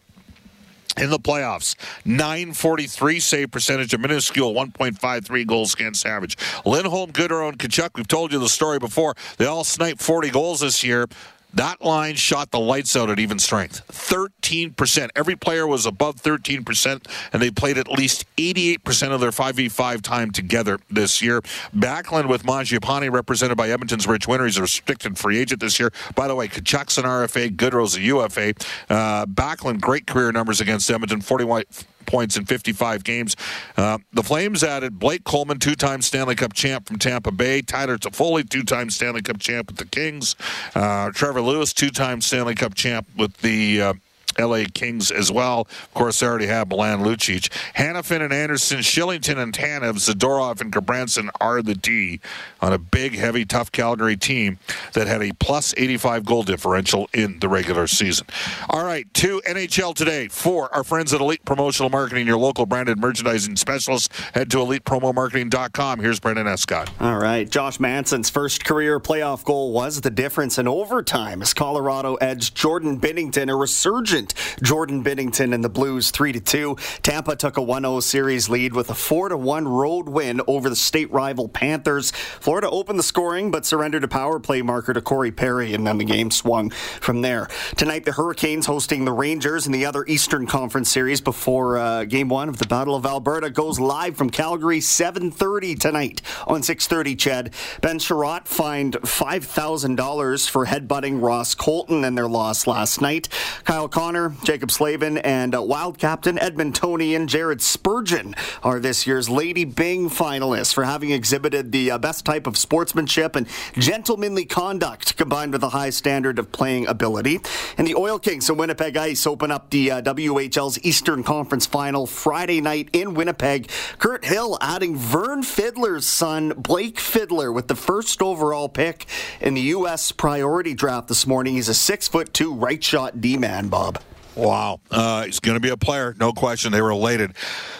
in 0.97 1.09
the 1.09 1.19
playoffs. 1.19 1.75
943 2.05 3.19
save 3.19 3.51
percentage, 3.51 3.93
a 3.93 3.97
minuscule 3.97 4.53
1.53 4.53 5.47
goals 5.47 5.73
against 5.73 6.05
average. 6.05 6.37
Lindholm, 6.65 7.11
Gaudreau, 7.11 7.49
and 7.49 7.57
Tkachuk, 7.57 7.91
we've 7.95 8.07
told 8.07 8.31
you 8.31 8.39
the 8.39 8.49
story 8.49 8.79
before. 8.79 9.15
They 9.37 9.45
all 9.45 9.63
sniped 9.63 10.01
40 10.01 10.29
goals 10.29 10.59
this 10.59 10.83
year. 10.83 11.07
That 11.53 11.81
line 11.81 12.15
shot 12.15 12.51
the 12.51 12.59
lights 12.59 12.95
out 12.95 13.09
at 13.09 13.19
even 13.19 13.39
strength. 13.39 13.85
13%. 13.89 15.09
Every 15.15 15.35
player 15.35 15.67
was 15.67 15.85
above 15.85 16.15
13%, 16.17 17.07
and 17.33 17.41
they 17.41 17.51
played 17.51 17.77
at 17.77 17.87
least 17.87 18.25
88% 18.37 19.11
of 19.11 19.19
their 19.19 19.31
5v5 19.31 20.01
time 20.01 20.31
together 20.31 20.79
this 20.89 21.21
year. 21.21 21.41
Backlund 21.75 22.27
with 22.27 22.43
Mangiapane, 22.43 23.11
represented 23.11 23.57
by 23.57 23.69
Edmonton's 23.69 24.07
Rich 24.07 24.27
Winter. 24.27 24.45
He's 24.45 24.57
a 24.57 24.61
restricted 24.61 25.17
free 25.17 25.37
agent 25.39 25.61
this 25.61 25.79
year. 25.79 25.91
By 26.15 26.27
the 26.27 26.35
way, 26.35 26.47
Tkachuk's 26.47 26.97
an 26.97 27.05
RFA, 27.05 27.55
Gaudreau's 27.55 27.95
a 27.95 28.01
UFA. 28.01 28.53
Uh, 28.89 29.25
Backlund, 29.25 29.81
great 29.81 30.07
career 30.07 30.31
numbers 30.31 30.61
against 30.61 30.89
Edmonton, 30.89 31.21
41 31.21 31.63
points 32.05 32.37
in 32.37 32.45
55 32.45 33.03
games. 33.03 33.35
Uh, 33.77 33.97
the 34.13 34.23
Flames 34.23 34.63
added 34.63 34.99
Blake 34.99 35.23
Coleman, 35.23 35.59
two-time 35.59 36.01
Stanley 36.01 36.35
Cup 36.35 36.53
champ 36.53 36.87
from 36.87 36.99
Tampa 36.99 37.31
Bay. 37.31 37.61
Tyler 37.61 37.97
Toffoli, 37.97 38.47
two-time 38.47 38.89
Stanley 38.89 39.21
Cup 39.21 39.39
champ 39.39 39.67
with 39.67 39.77
the 39.77 39.85
Kings. 39.85 40.35
Uh, 40.75 41.11
Trevor 41.11 41.41
Lewis, 41.41 41.73
two-time 41.73 42.21
Stanley 42.21 42.55
Cup 42.55 42.73
champ 42.73 43.07
with 43.15 43.37
the 43.37 43.81
uh, 43.81 43.93
LA 44.39 44.63
Kings 44.73 45.11
as 45.11 45.31
well. 45.31 45.61
Of 45.61 45.93
course, 45.93 46.19
they 46.19 46.27
already 46.27 46.47
have 46.47 46.69
Milan 46.69 46.99
Lucic. 46.99 47.49
Hanifin 47.75 48.21
and 48.21 48.33
Andersson, 48.33 48.79
Kylington 48.79 49.37
and 49.37 49.53
Tanev, 49.53 49.95
Zadorov 49.95 50.61
and 50.61 50.71
Gudbranson 50.71 51.29
are 51.39 51.61
the 51.61 51.75
D 51.75 52.19
on 52.61 52.73
a 52.73 52.77
big, 52.77 53.15
heavy, 53.15 53.45
tough 53.45 53.71
Calgary 53.71 54.17
team 54.17 54.59
that 54.93 55.07
had 55.07 55.21
a 55.21 55.31
plus 55.33 55.73
85 55.77 56.25
goal 56.25 56.43
differential 56.43 57.09
in 57.13 57.39
the 57.39 57.49
regular 57.49 57.87
season. 57.87 58.27
All 58.69 58.83
right, 58.83 59.11
to 59.15 59.41
NHL 59.47 59.95
today 59.95 60.27
for 60.27 60.73
our 60.73 60.83
friends 60.83 61.13
at 61.13 61.21
Elite 61.21 61.43
Promotional 61.45 61.89
Marketing, 61.89 62.27
your 62.27 62.37
local 62.37 62.65
branded 62.65 62.99
merchandising 62.99 63.55
specialist. 63.55 64.11
Head 64.33 64.51
to 64.51 64.57
elitepromomarketing.com. 64.57 65.99
Here's 65.99 66.19
Brendan 66.19 66.47
Escott. 66.47 66.89
All 66.99 67.17
right, 67.17 67.49
Josh 67.49 67.79
Manson's 67.79 68.29
first 68.29 68.63
career 68.65 68.99
playoff 68.99 69.43
goal 69.43 69.71
was 69.71 70.01
the 70.01 70.09
difference 70.09 70.57
in 70.57 70.67
overtime 70.67 71.41
as 71.41 71.53
Colorado 71.53 72.15
edged 72.15 72.55
Jordan 72.55 72.97
Bennington, 72.97 73.49
a 73.49 73.55
resurgent 73.55 74.33
Jordan 74.61 75.03
Bennington, 75.03 75.53
and 75.53 75.63
the 75.63 75.69
Blues 75.69 76.11
3 76.11 76.31
to 76.33 76.39
2. 76.39 76.77
Tampa 77.03 77.35
took 77.35 77.57
a 77.57 77.61
1-0 77.61 78.01
series 78.03 78.49
lead 78.49 78.73
with 78.73 78.89
a 78.89 78.95
4 78.95 79.29
to 79.29 79.37
1 79.37 79.67
road 79.67 80.09
win 80.09 80.41
over 80.47 80.69
the 80.69 80.75
state 80.75 81.11
rival 81.11 81.47
Panthers. 81.47 82.11
Florida 82.11 82.69
opened 82.69 82.99
the 82.99 83.03
scoring 83.03 83.51
but 83.51 83.65
surrendered 83.65 84.03
a 84.03 84.07
power 84.07 84.39
play 84.39 84.61
to 84.81 85.01
Corey 85.01 85.31
Perry 85.31 85.73
and 85.73 85.85
then 85.85 85.97
the 85.97 86.05
game 86.05 86.31
swung 86.31 86.69
from 86.99 87.21
there. 87.21 87.47
Tonight 87.75 88.05
the 88.05 88.13
Hurricanes 88.13 88.65
hosting 88.65 89.05
the 89.05 89.11
Rangers 89.11 89.65
in 89.65 89.71
the 89.71 89.85
other 89.85 90.05
Eastern 90.07 90.47
Conference 90.47 90.89
series 90.89 91.21
before 91.21 91.77
uh, 91.77 92.05
game 92.05 92.29
1 92.29 92.49
of 92.49 92.57
the 92.57 92.67
Battle 92.67 92.95
of 92.95 93.05
Alberta 93.05 93.49
goes 93.49 93.79
live 93.79 94.17
from 94.17 94.29
Calgary 94.29 94.79
7:30 94.79 95.79
tonight 95.79 96.21
on 96.47 96.61
6:30 96.61 97.15
CHED. 97.17 97.53
Ben 97.81 97.99
Chiarot 97.99 98.47
fined 98.47 98.93
$5,000 99.01 100.49
for 100.49 100.65
headbutting 100.65 101.21
Ross 101.21 101.55
Colton 101.55 102.03
in 102.03 102.15
their 102.15 102.27
loss 102.27 102.67
last 102.67 103.01
night. 103.01 103.27
Kyle 103.63 103.87
Connor, 103.87 104.29
Jaccob 104.43 104.71
Slavin, 104.71 105.17
and 105.19 105.55
uh, 105.55 105.61
Wild 105.61 105.97
Captain 105.97 106.37
Edmontonian 106.37 107.27
Jared 107.27 107.61
Spurgeon 107.61 108.35
are 108.63 108.79
this 108.79 109.05
year's 109.05 109.29
Lady 109.29 109.65
Byng 109.65 110.09
finalists 110.09 110.73
for 110.73 110.83
having 110.83 111.11
exhibited 111.11 111.71
the 111.71 111.91
uh, 111.91 111.97
best 111.97 112.25
type 112.25 112.47
of 112.47 112.57
sportsmanship 112.57 113.35
and 113.35 113.47
gentlemanly 113.77 114.45
conduct 114.45 114.70
combined 115.17 115.53
with 115.53 115.63
a 115.63 115.69
high 115.69 115.89
standard 115.89 116.39
of 116.39 116.51
playing 116.51 116.87
ability. 116.87 117.39
And 117.77 117.87
the 117.87 117.95
Oil 117.95 118.19
Kings 118.19 118.49
and 118.49 118.57
Winnipeg 118.57 118.95
Ice 118.97 119.27
open 119.27 119.51
up 119.51 119.69
the 119.69 119.91
uh, 119.91 120.01
WHL's 120.01 120.79
Eastern 120.83 121.23
Conference 121.23 121.65
final 121.65 122.07
Friday 122.07 122.61
night 122.61 122.89
in 122.93 123.13
Winnipeg. 123.13 123.69
Kirt 123.99 124.25
Hill 124.25 124.57
adding 124.61 124.95
Vern 124.95 125.43
Fiddler's 125.43 126.05
son, 126.05 126.49
Blake 126.57 126.99
Fiddler, 126.99 127.51
with 127.51 127.67
the 127.67 127.75
first 127.75 128.21
overall 128.21 128.69
pick 128.69 129.05
in 129.39 129.53
the 129.53 129.61
U.S. 129.61 130.11
priority 130.11 130.73
draft 130.73 131.07
this 131.07 131.27
morning. 131.27 131.55
He's 131.55 131.69
a 131.69 131.73
six 131.73 132.07
foot 132.07 132.33
two 132.33 132.53
right 132.53 132.83
shot 132.83 133.21
D 133.21 133.37
man, 133.37 133.67
Bob. 133.67 134.01
Wow. 134.35 134.79
Uh, 134.89 135.23
he's 135.25 135.39
going 135.39 135.55
to 135.55 135.59
be 135.59 135.69
a 135.69 135.77
player, 135.77 136.15
no 136.19 136.31
question. 136.31 136.71
They 136.71 136.81
were 136.81 136.91
elated. 136.91 137.33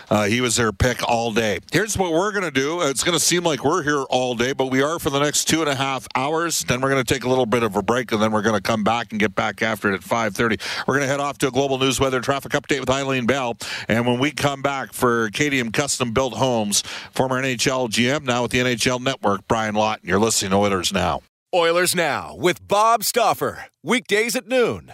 Uh, 0.09 0.25
he 0.25 0.41
was 0.41 0.57
their 0.57 0.73
pick 0.73 1.07
all 1.07 1.31
day. 1.31 1.59
Here's 1.71 1.97
what 1.97 2.11
we're 2.11 2.33
going 2.33 2.43
to 2.43 2.51
do. 2.51 2.81
It's 2.81 3.03
going 3.03 3.17
to 3.17 3.23
seem 3.23 3.43
like 3.43 3.63
we're 3.63 3.83
here 3.83 4.01
all 4.09 4.35
day, 4.35 4.51
but 4.51 4.65
we 4.65 4.81
are 4.81 4.99
for 4.99 5.09
the 5.09 5.19
next 5.19 5.45
two 5.45 5.61
and 5.61 5.69
a 5.69 5.75
half 5.75 6.05
hours. 6.15 6.65
Then 6.65 6.81
we're 6.81 6.89
going 6.89 7.03
to 7.03 7.13
take 7.13 7.23
a 7.23 7.29
little 7.29 7.45
bit 7.45 7.63
of 7.63 7.77
a 7.77 7.81
break, 7.81 8.11
and 8.11 8.21
then 8.21 8.33
we're 8.33 8.41
going 8.41 8.57
to 8.57 8.61
come 8.61 8.83
back 8.83 9.11
and 9.11 9.19
get 9.21 9.33
back 9.33 9.61
after 9.61 9.89
it 9.89 9.95
at 9.95 10.01
5.30. 10.01 10.85
We're 10.85 10.95
going 10.95 11.07
to 11.07 11.07
head 11.07 11.21
off 11.21 11.37
to 11.39 11.47
a 11.47 11.51
global 11.51 11.77
news 11.77 12.01
weather 12.01 12.19
traffic 12.19 12.51
update 12.51 12.81
with 12.81 12.89
Eileen 12.89 13.25
Bell. 13.25 13.55
And 13.87 14.05
when 14.05 14.19
we 14.19 14.31
come 14.31 14.61
back 14.61 14.91
for 14.91 15.29
KDM 15.29 15.71
Custom 15.71 16.11
Built 16.11 16.33
Homes, 16.33 16.81
former 17.13 17.41
NHL 17.41 17.89
GM, 17.89 18.25
now 18.25 18.41
with 18.41 18.51
the 18.51 18.59
NHL 18.59 18.99
Network, 18.99 19.47
Brian 19.47 19.75
Lawton. 19.75 20.09
You're 20.09 20.19
listening 20.19 20.51
to 20.51 20.57
Oilers 20.57 20.91
Now. 20.91 21.21
Oilers 21.53 21.95
Now 21.95 22.35
with 22.35 22.67
Bob 22.67 23.05
Stauffer. 23.05 23.67
Weekdays 23.81 24.35
at 24.35 24.47
noon 24.47 24.93